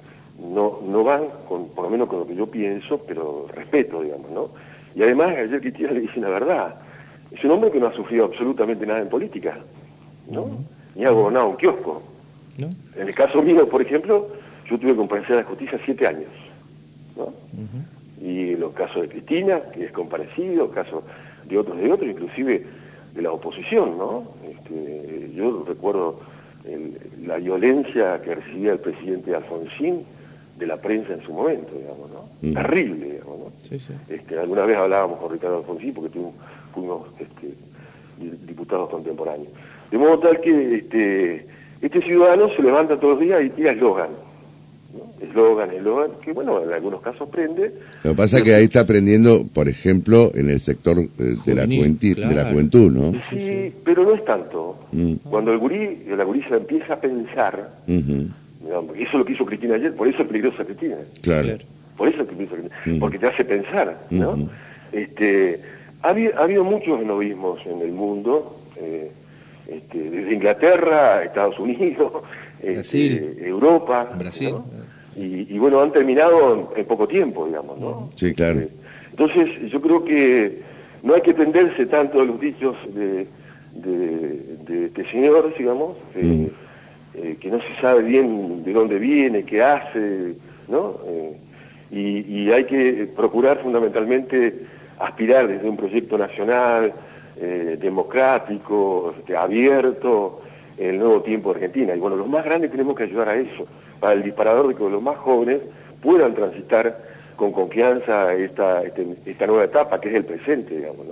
no, 0.42 0.78
no 0.86 1.04
van, 1.04 1.22
con, 1.48 1.68
por 1.68 1.84
lo 1.84 1.90
menos 1.90 2.08
con 2.08 2.20
lo 2.20 2.26
que 2.26 2.34
yo 2.34 2.46
pienso, 2.46 2.98
pero 3.06 3.46
respeto, 3.54 4.02
digamos, 4.02 4.30
¿no? 4.30 4.48
Y 4.94 5.02
además 5.02 5.36
ayer 5.36 5.60
Cristina 5.60 5.92
le 5.92 6.00
dice 6.00 6.20
la 6.20 6.28
verdad, 6.28 6.74
es 7.30 7.44
un 7.44 7.52
hombre 7.52 7.70
que 7.70 7.78
no 7.78 7.86
ha 7.86 7.94
sufrido 7.94 8.24
absolutamente 8.24 8.86
nada 8.86 9.00
en 9.00 9.08
política, 9.08 9.58
¿no? 10.30 10.48
Ni 10.94 11.04
ha 11.04 11.10
gobernado 11.10 11.48
un 11.48 11.56
kiosco. 11.56 12.02
En 12.58 13.08
el 13.08 13.14
caso 13.14 13.40
mío, 13.42 13.68
por 13.68 13.80
ejemplo, 13.80 14.28
yo 14.68 14.78
tuve 14.78 14.90
que 14.90 14.96
comparecer 14.96 15.32
a 15.34 15.40
la 15.40 15.44
justicia 15.44 15.78
siete 15.84 16.06
años, 16.06 16.30
¿no? 17.16 17.32
Y 18.20 18.56
los 18.56 18.72
casos 18.72 19.02
de 19.02 19.08
Cristina, 19.08 19.60
que 19.72 19.86
es 19.86 19.92
comparecido, 19.92 20.70
casos 20.70 21.04
de 21.48 21.58
otros 21.58 21.78
de 21.78 21.92
otros, 21.92 22.10
inclusive 22.10 22.66
de 23.14 23.22
la 23.22 23.32
oposición, 23.32 23.96
¿no? 23.96 24.24
Este, 24.48 25.30
yo 25.34 25.64
recuerdo 25.66 26.20
la 27.24 27.36
violencia 27.36 28.20
que 28.22 28.34
recibía 28.34 28.72
el 28.72 28.78
presidente 28.78 29.34
Alfonsín 29.34 30.04
de 30.60 30.66
la 30.66 30.76
prensa 30.76 31.14
en 31.14 31.22
su 31.22 31.32
momento, 31.32 31.72
digamos, 31.74 32.10
¿no? 32.10 32.52
Terrible, 32.52 33.12
digamos, 33.12 33.38
¿no? 33.38 33.52
Este, 34.08 34.38
alguna 34.38 34.66
vez 34.66 34.76
hablábamos 34.76 35.18
con 35.18 35.32
Ricardo 35.32 35.58
Alfonsín 35.58 35.94
porque 35.94 36.18
fuimos 36.74 37.08
este, 37.18 37.54
diputados 38.46 38.90
contemporáneos. 38.90 39.48
De 39.90 39.98
modo 39.98 40.18
tal 40.18 40.40
que 40.40 40.76
este, 40.76 41.46
este 41.80 42.02
ciudadano 42.02 42.50
se 42.54 42.62
levanta 42.62 43.00
todos 43.00 43.14
los 43.14 43.22
días 43.22 43.42
y 43.42 43.50
tira 43.50 43.72
eslogan. 43.72 44.10
Eslogan, 45.20 45.70
eslogan, 45.70 46.10
que 46.22 46.32
bueno, 46.32 46.62
en 46.62 46.72
algunos 46.72 47.00
casos 47.00 47.28
prende. 47.28 47.72
Lo 48.02 48.10
que 48.10 48.16
pasa 48.16 48.38
es 48.38 48.42
que 48.42 48.54
ahí 48.54 48.64
está 48.64 48.80
aprendiendo, 48.80 49.46
por 49.46 49.68
ejemplo, 49.68 50.30
en 50.34 50.50
el 50.50 50.60
sector 50.60 50.98
eh, 50.98 51.36
de, 51.44 51.54
la, 51.54 51.64
juventud, 51.64 52.16
de 52.16 52.34
la 52.34 52.50
juventud, 52.50 52.90
¿no? 52.90 53.12
Sí, 53.30 53.72
pero 53.84 54.02
no 54.02 54.14
es 54.14 54.24
tanto. 54.24 54.78
Mm. 54.92 55.14
Cuando 55.30 55.52
el 55.52 55.58
gurí, 55.58 56.04
la 56.08 56.24
gurisa 56.24 56.56
empieza 56.56 56.94
a 56.94 57.00
pensar, 57.00 57.70
eso 58.62 58.92
es 58.94 59.14
lo 59.14 59.24
que 59.24 59.32
hizo 59.32 59.46
Cristina 59.46 59.74
ayer, 59.74 59.94
por 59.94 60.08
eso 60.08 60.22
es 60.22 60.28
peligrosa 60.28 60.64
Cristina. 60.64 60.96
Claro. 61.22 61.58
Por 61.96 62.08
eso 62.08 62.22
es 62.22 62.28
peligrosa 62.28 62.62
Cristina, 62.62 63.00
porque 63.00 63.18
te 63.18 63.26
hace 63.26 63.44
pensar, 63.44 63.98
¿no? 64.10 64.48
este, 64.92 65.60
ha, 66.02 66.10
habido, 66.10 66.64
muchos 66.64 67.00
enovismos 67.00 67.60
en 67.66 67.80
el 67.80 67.92
mundo, 67.92 68.58
eh, 68.76 69.10
este, 69.68 70.10
desde 70.10 70.34
Inglaterra, 70.34 71.22
Estados 71.22 71.58
Unidos, 71.58 72.12
este, 72.62 73.46
Europa. 73.46 74.10
Brasil. 74.18 74.54
Y, 75.16 75.58
bueno, 75.58 75.80
han 75.80 75.92
terminado 75.92 76.72
en, 76.74 76.84
poco 76.86 77.06
tiempo, 77.06 77.46
digamos, 77.46 77.78
¿no? 77.78 78.10
Sí, 78.14 78.32
claro. 78.32 78.60
Este, 78.60 78.72
entonces, 79.10 79.70
yo 79.70 79.80
creo 79.82 80.02
que 80.02 80.62
no 81.02 81.14
hay 81.14 81.20
que 81.20 81.34
tenderse 81.34 81.84
tanto 81.86 82.22
a 82.22 82.24
los 82.24 82.40
dichos 82.40 82.74
de, 82.94 83.26
de, 83.74 84.86
este 84.86 85.10
señor, 85.10 85.52
digamos, 85.58 85.96
mm. 86.14 86.44
eh, 86.44 86.50
que 87.12 87.50
no 87.50 87.60
se 87.60 87.80
sabe 87.80 88.02
bien 88.02 88.62
de 88.62 88.72
dónde 88.72 88.98
viene, 88.98 89.44
qué 89.44 89.62
hace, 89.62 90.34
¿no? 90.68 90.96
Eh, 91.06 91.36
y, 91.90 92.50
hay 92.50 92.64
que 92.64 93.08
procurar 93.16 93.58
fundamentalmente 93.62 94.66
aspirar 94.98 95.48
desde 95.48 95.68
un 95.68 95.76
proyecto 95.76 96.16
nacional, 96.16 96.92
eh, 97.36 97.76
democrático, 97.80 99.14
este, 99.18 99.36
abierto, 99.36 100.42
el 100.78 100.98
nuevo 100.98 101.22
tiempo 101.22 101.50
de 101.50 101.56
Argentina. 101.56 101.94
Y 101.94 101.98
bueno, 101.98 102.16
los 102.16 102.28
más 102.28 102.44
grandes 102.44 102.70
tenemos 102.70 102.96
que 102.96 103.04
ayudar 103.04 103.28
a 103.30 103.36
eso, 103.36 103.66
para 103.98 104.12
el 104.12 104.22
disparador 104.22 104.68
de 104.68 104.74
que 104.76 104.88
los 104.88 105.02
más 105.02 105.16
jóvenes 105.18 105.60
puedan 106.00 106.34
transitar 106.34 106.96
con 107.36 107.52
confianza 107.52 108.34
esta, 108.34 108.82
este, 108.82 109.16
esta 109.26 109.46
nueva 109.46 109.64
etapa, 109.64 110.00
que 110.00 110.10
es 110.10 110.14
el 110.14 110.24
presente, 110.24 110.76
digamos. 110.76 111.06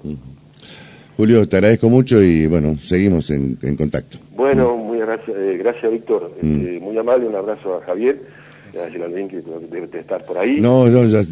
Julio, 1.19 1.49
te 1.49 1.57
agradezco 1.57 1.89
mucho 1.89 2.23
y 2.23 2.47
bueno, 2.47 2.77
seguimos 2.79 3.29
en, 3.31 3.57
contacto. 3.77 4.19
Bueno, 4.37 4.77
muy 4.77 5.01
gracias, 5.01 5.37
eh, 5.37 5.57
gracias 5.59 5.91
Víctor. 5.91 6.31
Este, 6.37 6.79
muy 6.79 6.97
amable, 6.97 7.27
un 7.27 7.35
abrazo 7.35 7.75
a 7.75 7.81
Javier 7.85 8.21
Geraldine 8.73 9.29
que 9.29 9.43
debe 9.71 9.99
estar 9.99 10.25
por 10.25 10.39
ahí. 10.39 10.61
No, 10.61 10.87
no, 10.89 11.05
ya, 11.05 11.23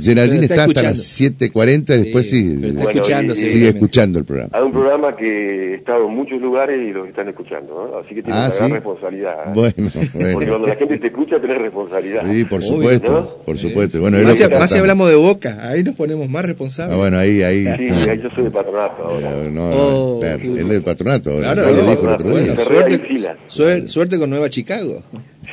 Geraldine 0.00 0.44
está, 0.44 0.64
hasta 0.64 0.82
las 0.82 0.98
7.40, 1.20 1.84
después 1.84 2.30
sí, 2.30 2.60
está 2.62 2.90
escuchando, 2.90 3.34
sigue 3.34 3.68
escuchando 3.68 4.18
el 4.18 4.24
programa. 4.24 4.50
Hay 4.52 4.62
un 4.62 4.72
programa 4.72 5.16
que 5.16 5.72
he 5.72 5.74
estado 5.74 6.06
en 6.06 6.14
muchos 6.14 6.40
lugares 6.40 6.80
y 6.82 6.92
los 6.92 7.08
están 7.08 7.28
escuchando, 7.28 7.90
¿no? 7.92 7.98
así 7.98 8.14
que 8.14 8.22
tienes 8.22 8.42
ah, 8.42 8.46
una 8.48 8.56
gran 8.56 8.70
responsabilidad. 8.72 9.34
¿eh? 9.46 9.52
Bueno, 9.54 9.74
bueno. 10.14 10.32
Porque 10.32 10.48
cuando 10.48 10.66
la 10.66 10.76
gente 10.76 10.98
te 10.98 11.06
escucha 11.06 11.40
tenés 11.40 11.58
responsabilidad. 11.58 12.22
Sí, 12.30 12.44
por 12.44 12.62
supuesto, 12.62 13.42
por 13.44 13.58
supuesto. 13.58 14.00
Bueno, 14.00 14.18
más, 14.22 14.70
si, 14.70 14.78
hablamos 14.78 15.08
de 15.08 15.16
Boca, 15.16 15.58
ahí 15.68 15.82
nos 15.82 15.94
ponemos 15.94 16.28
más 16.28 16.44
responsables. 16.44 16.94
Ah, 16.94 16.98
bueno, 16.98 17.18
ahí, 17.18 17.42
ahí. 17.42 17.64
Sí, 17.76 18.08
ahí 18.08 18.20
yo 18.22 18.30
soy 18.30 18.44
de 18.44 18.50
patronato 18.50 19.04
ahora. 19.04 19.30
No, 19.30 19.50
no, 19.50 19.70
oh, 19.70 20.24
él 20.24 20.58
es 20.58 20.68
de 20.68 20.80
patronato, 20.80 21.38
claro, 21.38 21.62
no, 21.62 21.70
no, 21.70 21.90
dijo 21.90 22.02
el 22.02 22.08
otro 22.08 22.36
día. 22.36 23.36
Suerte, 23.48 23.88
suerte 23.88 24.18
con 24.18 24.30
Nueva 24.30 24.48
Chicago. 24.48 25.02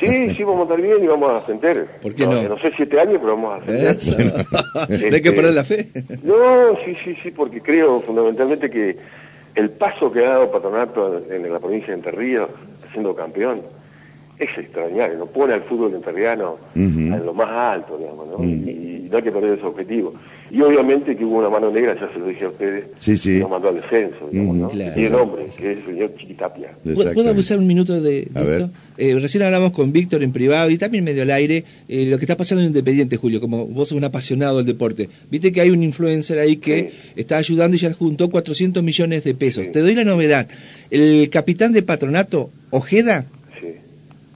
Sí, 0.00 0.30
sí, 0.30 0.44
vamos 0.44 0.60
a 0.60 0.62
estar 0.64 0.80
bien 0.80 1.02
y 1.02 1.06
vamos 1.06 1.30
a 1.30 1.38
ascender. 1.38 1.86
¿Por 2.02 2.14
qué 2.14 2.26
no? 2.26 2.42
No, 2.42 2.58
sé, 2.58 2.72
siete 2.76 3.00
años, 3.00 3.18
pero 3.20 3.36
vamos 3.36 3.54
a 3.54 3.56
ascender. 3.56 3.96
Este, 3.96 5.14
hay 5.14 5.22
que 5.22 5.32
perder 5.32 5.54
la 5.54 5.64
fe? 5.64 5.86
No, 6.22 6.76
sí, 6.84 6.96
sí, 7.04 7.16
sí, 7.22 7.30
porque 7.30 7.60
creo 7.60 8.00
fundamentalmente 8.02 8.70
que 8.70 8.96
el 9.54 9.70
paso 9.70 10.12
que 10.12 10.24
ha 10.24 10.30
dado 10.30 10.52
Patronato 10.52 11.22
en 11.30 11.52
la 11.52 11.58
provincia 11.58 11.88
de 11.88 11.94
Entre 11.94 12.12
Ríos, 12.12 12.48
siendo 12.92 13.14
campeón, 13.14 13.62
es 14.38 14.56
extraordinario, 14.56 15.18
no 15.18 15.26
pone 15.26 15.54
al 15.54 15.62
fútbol 15.62 15.94
enterriano 15.94 16.56
en 16.74 17.24
lo 17.24 17.34
más 17.34 17.48
alto, 17.48 17.98
digamos, 17.98 18.28
¿no? 18.28 18.44
y, 18.44 19.08
no 19.10 19.16
hay 19.16 19.22
que 19.22 19.32
perder 19.32 19.58
ese 19.58 19.66
objetivo. 19.66 20.12
Y 20.50 20.60
obviamente 20.62 21.16
que 21.16 21.24
hubo 21.24 21.38
una 21.38 21.50
mano 21.50 21.70
negra, 21.70 21.94
ya 21.94 22.10
se 22.12 22.18
lo 22.18 22.26
dije 22.26 22.44
a 22.44 22.48
ustedes, 22.48 22.84
sí, 23.00 23.16
sí. 23.16 23.34
que 23.34 23.40
nos 23.40 23.50
mandó 23.50 23.68
al 23.68 23.76
descenso, 23.76 24.28
digamos, 24.30 24.56
¿no? 24.56 24.70
Y 24.74 25.04
el 25.04 25.14
hombre, 25.14 25.46
que 25.56 25.72
es 25.72 25.78
el 25.78 25.84
señor 25.84 26.14
Chiquitapia. 26.16 26.70
¿Puedo 27.14 27.30
abusar 27.30 27.58
un 27.58 27.66
minuto 27.66 28.00
de, 28.00 28.20
esto? 28.20 28.70
Eh, 28.96 29.18
recién 29.18 29.44
hablamos 29.44 29.72
con 29.72 29.92
Víctor 29.92 30.22
en 30.22 30.32
privado 30.32 30.70
y 30.70 30.78
también 30.78 31.04
medio 31.04 31.22
al 31.22 31.30
aire 31.30 31.64
eh, 31.88 32.06
lo 32.06 32.18
que 32.18 32.24
está 32.24 32.36
pasando 32.36 32.62
en 32.62 32.68
Independiente, 32.68 33.16
Julio, 33.16 33.40
como 33.40 33.66
vos 33.66 33.88
sos 33.88 33.98
un 33.98 34.04
apasionado 34.04 34.58
del 34.58 34.66
deporte. 34.66 35.08
Viste 35.30 35.52
que 35.52 35.60
hay 35.60 35.70
un 35.70 35.82
influencer 35.82 36.38
ahí 36.38 36.56
que 36.56 36.92
está 37.14 37.36
ayudando 37.36 37.76
y 37.76 37.80
ya 37.80 37.92
juntó 37.92 38.30
400 38.30 38.82
millones 38.82 39.24
de 39.24 39.34
pesos. 39.34 39.70
Te 39.72 39.80
doy 39.80 39.94
la 39.94 40.04
novedad. 40.04 40.48
El 40.90 41.28
capitán 41.30 41.72
de 41.72 41.82
patronato, 41.82 42.50
Ojeda, 42.70 43.26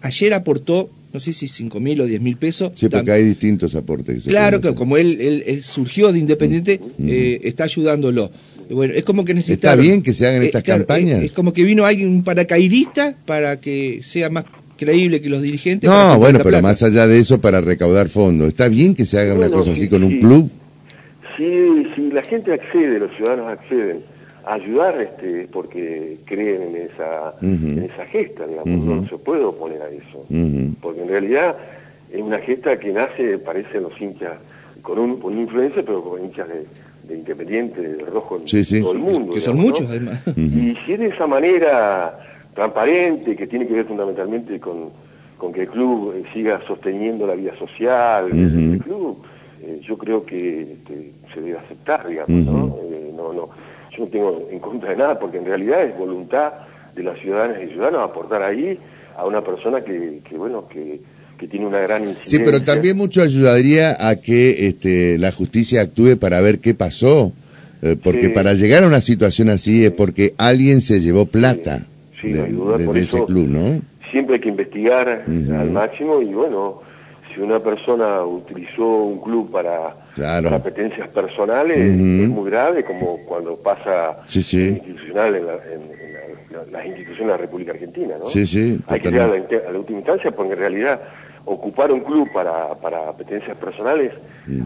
ayer 0.02 0.34
aportó 0.34 0.90
no 1.12 1.20
sé 1.20 1.32
si 1.32 1.46
5 1.46 1.78
mil 1.78 2.00
o 2.00 2.06
10 2.06 2.20
mil 2.22 2.36
pesos. 2.36 2.72
Sí, 2.74 2.88
porque 2.88 3.12
hay 3.12 3.24
distintos 3.24 3.74
aportes. 3.74 4.24
Claro, 4.24 4.60
que 4.60 4.74
como 4.74 4.96
él, 4.96 5.42
él, 5.46 5.62
surgió 5.62 6.10
de 6.10 6.18
Independiente, 6.18 6.80
eh, 7.06 7.40
está 7.44 7.64
ayudándolo. 7.64 8.30
Bueno, 8.70 8.94
es 8.94 9.04
como 9.04 9.24
que 9.24 9.34
necesita. 9.34 9.72
Está 9.72 9.82
bien 9.82 10.02
que 10.02 10.14
se 10.14 10.26
hagan 10.26 10.42
estas 10.42 10.62
campañas. 10.62 11.22
Es, 11.22 11.32
como 11.32 11.52
que 11.52 11.64
vino 11.64 11.84
alguien, 11.84 12.08
un 12.08 12.24
paracaidista, 12.24 13.14
para 13.26 13.60
que 13.60 14.00
sea 14.02 14.30
más 14.30 14.46
creíble 14.78 15.20
que 15.20 15.28
los 15.28 15.42
dirigentes. 15.42 15.88
No, 15.88 16.18
bueno, 16.18 16.40
pero 16.42 16.62
más 16.62 16.82
allá 16.82 17.06
de 17.06 17.18
eso, 17.18 17.38
para 17.38 17.60
recaudar 17.60 18.08
fondos. 18.08 18.48
Está 18.48 18.68
bien 18.68 18.94
que 18.94 19.04
se 19.04 19.18
haga 19.18 19.34
una 19.34 19.50
cosa 19.50 19.72
así 19.72 19.88
con 19.88 20.02
un 20.04 20.18
club. 20.18 20.50
Sí, 21.36 21.86
sí, 21.94 22.10
la 22.10 22.22
gente 22.22 22.54
accede, 22.54 22.98
los 22.98 23.14
ciudadanos 23.16 23.48
acceden 23.48 24.11
ayudar 24.44 25.00
este 25.00 25.48
porque 25.52 26.18
creen 26.24 26.62
en 26.62 26.76
esa 26.76 27.34
en 27.40 27.90
esa 27.92 28.06
gesta 28.06 28.46
digamos 28.46 28.84
no 28.84 29.08
se 29.08 29.18
puede 29.18 29.44
oponer 29.44 29.82
a 29.82 29.88
eso. 29.88 30.24
Porque 30.80 31.02
en 31.02 31.08
realidad 31.08 31.56
es 32.12 32.20
una 32.20 32.38
gesta 32.38 32.78
que 32.78 32.92
nace 32.92 33.38
parece 33.38 33.80
los 33.80 33.98
hinchas 34.00 34.34
con 34.82 34.98
un 34.98 35.20
con 35.20 35.38
influencia 35.38 35.82
pero 35.82 36.02
con 36.02 36.24
hinchas 36.24 36.48
de, 36.48 36.66
Independiente 37.10 37.80
de 37.82 38.04
Rojo 38.06 38.38
en 38.38 38.80
todo 38.80 38.92
el 38.92 38.98
mundo 38.98 39.34
que 39.34 39.40
son 39.40 39.58
muchos 39.58 39.86
además. 39.86 40.22
Y 40.34 40.76
si 40.86 40.94
es 40.94 40.98
de 40.98 41.08
esa 41.08 41.26
manera 41.26 42.18
transparente 42.54 43.36
que 43.36 43.46
tiene 43.46 43.66
que 43.66 43.74
ver 43.74 43.84
fundamentalmente 43.84 44.58
con, 44.58 44.90
con 45.36 45.52
que 45.52 45.62
el 45.62 45.68
club 45.68 46.14
eh, 46.14 46.22
siga 46.32 46.60
sosteniendo 46.66 47.26
la 47.26 47.34
vida 47.34 47.54
social 47.58 48.30
del 48.30 48.78
club 48.78 49.22
eh, 49.62 49.80
yo 49.86 49.98
creo 49.98 50.24
que 50.24 50.62
este, 50.62 51.12
se 51.34 51.40
debe 51.40 51.58
aceptar 51.58 52.08
digamos 52.08 52.46
no 52.46 52.78
eh, 52.82 53.12
no 53.14 53.32
no 53.32 53.48
yo 53.96 54.04
no 54.04 54.10
tengo 54.10 54.48
en 54.50 54.58
contra 54.58 54.90
de 54.90 54.96
nada, 54.96 55.18
porque 55.18 55.38
en 55.38 55.44
realidad 55.44 55.82
es 55.82 55.96
voluntad 55.96 56.52
de 56.94 57.02
las 57.02 57.18
ciudadanas 57.20 57.62
y 57.62 57.72
ciudadanos 57.72 58.10
aportar 58.10 58.42
ahí 58.42 58.78
a 59.16 59.26
una 59.26 59.42
persona 59.42 59.82
que, 59.82 60.20
bueno, 60.32 60.66
que, 60.68 61.00
tiene 61.50 61.66
una 61.66 61.80
gran 61.80 62.02
incidencia. 62.02 62.38
Sí, 62.38 62.44
pero 62.44 62.62
también 62.62 62.96
mucho 62.96 63.20
ayudaría 63.20 63.96
a 63.98 64.14
que 64.14 64.68
este, 64.68 65.18
la 65.18 65.32
justicia 65.32 65.82
actúe 65.82 66.16
para 66.16 66.40
ver 66.40 66.60
qué 66.60 66.72
pasó, 66.72 67.32
eh, 67.82 67.96
porque 68.00 68.30
para 68.30 68.54
llegar 68.54 68.84
a 68.84 68.86
una 68.86 69.00
situación 69.00 69.48
así 69.48 69.84
es 69.84 69.90
porque 69.90 70.34
alguien 70.38 70.80
se 70.80 71.00
llevó 71.00 71.26
plata 71.26 71.84
de, 72.22 73.00
ese 73.00 73.24
club, 73.24 73.48
¿no? 73.48 73.82
Siempre 74.12 74.36
hay 74.36 74.40
que 74.40 74.50
investigar 74.50 75.24
al 75.26 75.70
máximo 75.72 76.22
y 76.22 76.32
bueno, 76.32 76.80
si 77.34 77.40
una 77.40 77.58
persona 77.58 78.24
utilizó 78.24 78.86
un 78.86 79.20
club 79.20 79.50
para 79.50 79.96
para 80.16 80.56
apetencias 80.56 81.08
personales 81.08 81.78
es 81.78 82.28
muy 82.28 82.50
grave, 82.50 82.84
como 82.84 83.18
cuando 83.24 83.56
pasa 83.56 84.18
institucional 84.34 85.34
en, 85.34 85.46
las 86.70 86.86
instituciones 86.86 87.26
de 87.26 87.32
la 87.32 87.36
República 87.36 87.72
Argentina, 87.72 88.14
¿no? 88.18 88.26
Sí, 88.26 88.46
sí, 88.46 88.78
Hay 88.86 89.00
que 89.00 89.10
llegar 89.10 89.30
a 89.30 89.72
la, 89.72 89.78
última 89.78 89.98
instancia 89.98 90.30
porque 90.30 90.52
en 90.52 90.58
realidad 90.58 91.00
ocupar 91.44 91.92
un 91.92 92.00
club 92.00 92.28
para, 92.32 92.74
para 92.74 93.08
apetencias 93.08 93.56
personales, 93.56 94.12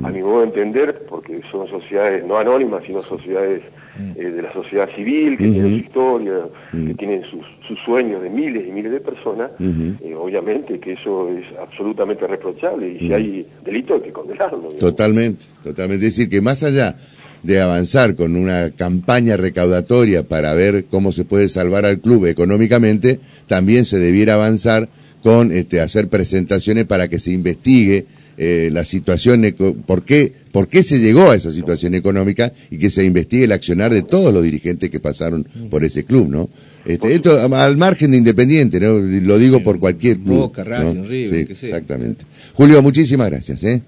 a 0.02 0.08
mi 0.08 0.22
modo 0.22 0.40
de 0.40 0.46
entender, 0.46 1.04
porque 1.08 1.42
son 1.50 1.68
sociedades 1.68 2.24
no 2.24 2.38
anónimas, 2.38 2.82
sino 2.86 3.02
sociedades 3.02 3.62
eh, 3.98 4.24
de 4.24 4.42
la 4.42 4.52
sociedad 4.52 4.88
civil, 4.94 5.38
que 5.38 5.44
tienen 5.44 5.70
su 5.70 5.76
historia, 5.76 6.32
que 6.70 6.94
tienen 6.94 7.22
sus, 7.24 7.44
sus, 7.66 7.78
sueños 7.84 8.22
de 8.22 8.30
miles 8.30 8.66
y 8.66 8.70
miles 8.70 8.92
de 8.92 9.00
personas, 9.00 9.50
eh, 9.60 10.14
obviamente 10.14 10.78
que 10.78 10.92
eso 10.92 11.30
es 11.30 11.44
absolutamente 11.58 12.26
reprochable 12.26 12.88
y 12.88 12.98
si 12.98 13.12
hay 13.12 13.46
delito 13.64 13.94
hay 13.94 14.00
que 14.00 14.12
condenarlo. 14.12 14.68
Totalmente, 14.78 15.44
totalmente. 15.62 16.06
Es 16.06 16.16
decir, 16.16 16.28
que 16.28 16.40
más 16.40 16.62
allá 16.62 16.96
de 17.42 17.60
avanzar 17.60 18.16
con 18.16 18.36
una 18.36 18.70
campaña 18.70 19.36
recaudatoria 19.36 20.24
para 20.24 20.52
ver 20.54 20.86
cómo 20.90 21.12
se 21.12 21.24
puede 21.24 21.48
salvar 21.48 21.86
al 21.86 22.00
club 22.00 22.26
económicamente, 22.26 23.20
también 23.46 23.84
se 23.84 23.98
debiera 23.98 24.34
avanzar 24.34 24.88
con 25.26 25.50
este, 25.50 25.80
hacer 25.80 26.06
presentaciones 26.06 26.84
para 26.84 27.08
que 27.08 27.18
se 27.18 27.32
investigue 27.32 28.06
eh, 28.38 28.70
la 28.72 28.84
situación, 28.84 29.42
por 29.84 30.04
qué, 30.04 30.32
por 30.52 30.68
qué 30.68 30.84
se 30.84 31.00
llegó 31.00 31.32
a 31.32 31.34
esa 31.34 31.50
situación 31.50 31.96
económica 31.96 32.52
y 32.70 32.78
que 32.78 32.90
se 32.90 33.04
investigue 33.04 33.46
el 33.46 33.50
accionar 33.50 33.92
de 33.92 34.02
todos 34.02 34.32
los 34.32 34.44
dirigentes 34.44 34.88
que 34.88 35.00
pasaron 35.00 35.44
por 35.68 35.82
ese 35.82 36.04
club, 36.04 36.28
¿no? 36.28 36.48
Este, 36.84 37.12
esto 37.12 37.40
al 37.40 37.76
margen 37.76 38.12
de 38.12 38.18
Independiente, 38.18 38.78
¿no? 38.78 39.00
Lo 39.00 39.36
digo 39.36 39.64
por 39.64 39.80
cualquier 39.80 40.18
club. 40.18 40.36
Boca, 40.36 40.62
Radio, 40.62 41.04
sí, 41.08 41.44
Exactamente. 41.50 42.24
Julio, 42.54 42.80
muchísimas 42.80 43.28
gracias, 43.28 43.64
¿eh? 43.64 43.82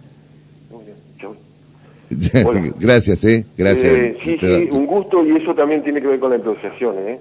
gracias, 2.81 3.24
¿eh? 3.27 3.46
Gracias. 3.57 3.92
Eh, 3.92 4.16
sí, 4.24 4.37
sí, 4.40 4.68
un 4.72 4.87
gusto 4.87 5.24
y 5.24 5.37
eso 5.40 5.55
también 5.55 5.85
tiene 5.85 6.01
que 6.01 6.09
ver 6.09 6.18
con 6.18 6.31
la 6.31 6.37
asociación, 6.38 6.96
¿eh? 7.07 7.20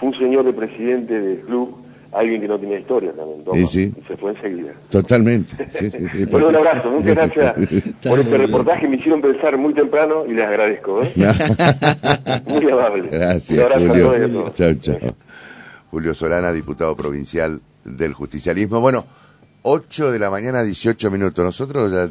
Fue 0.00 0.08
un 0.08 0.18
señor 0.18 0.44
de 0.46 0.52
presidente 0.52 1.20
del 1.20 1.38
club 1.42 1.76
alguien 2.12 2.40
que 2.42 2.48
no 2.48 2.58
tenía 2.58 2.78
historia 2.78 3.12
también. 3.12 3.66
sí. 3.66 3.92
Y 3.96 4.06
se 4.06 4.16
fue 4.16 4.32
enseguida. 4.32 4.72
Totalmente. 4.90 5.54
bueno, 6.30 6.48
un 6.48 6.56
abrazo. 6.56 6.90
Muchas 6.90 7.14
gracias 7.34 7.54
por 8.02 8.18
este 8.20 8.38
reportaje. 8.38 8.88
Me 8.88 8.96
hicieron 8.96 9.20
pensar 9.20 9.56
muy 9.56 9.74
temprano 9.74 10.24
y 10.26 10.32
les 10.34 10.46
agradezco. 10.46 11.02
¿eh? 11.02 11.12
muy 12.46 12.70
amable. 12.70 13.08
Gracias, 13.10 13.82
Julio. 13.82 14.52
Chao, 14.54 14.74
chao. 14.74 14.98
Julio 15.90 16.14
Solana, 16.14 16.52
diputado 16.52 16.96
provincial 16.96 17.60
del 17.84 18.14
justicialismo. 18.14 18.80
Bueno, 18.80 19.04
8 19.62 20.10
de 20.10 20.18
la 20.18 20.30
mañana, 20.30 20.62
18 20.62 21.10
minutos. 21.10 21.44
Nosotros 21.44 21.90
ya 21.92 22.08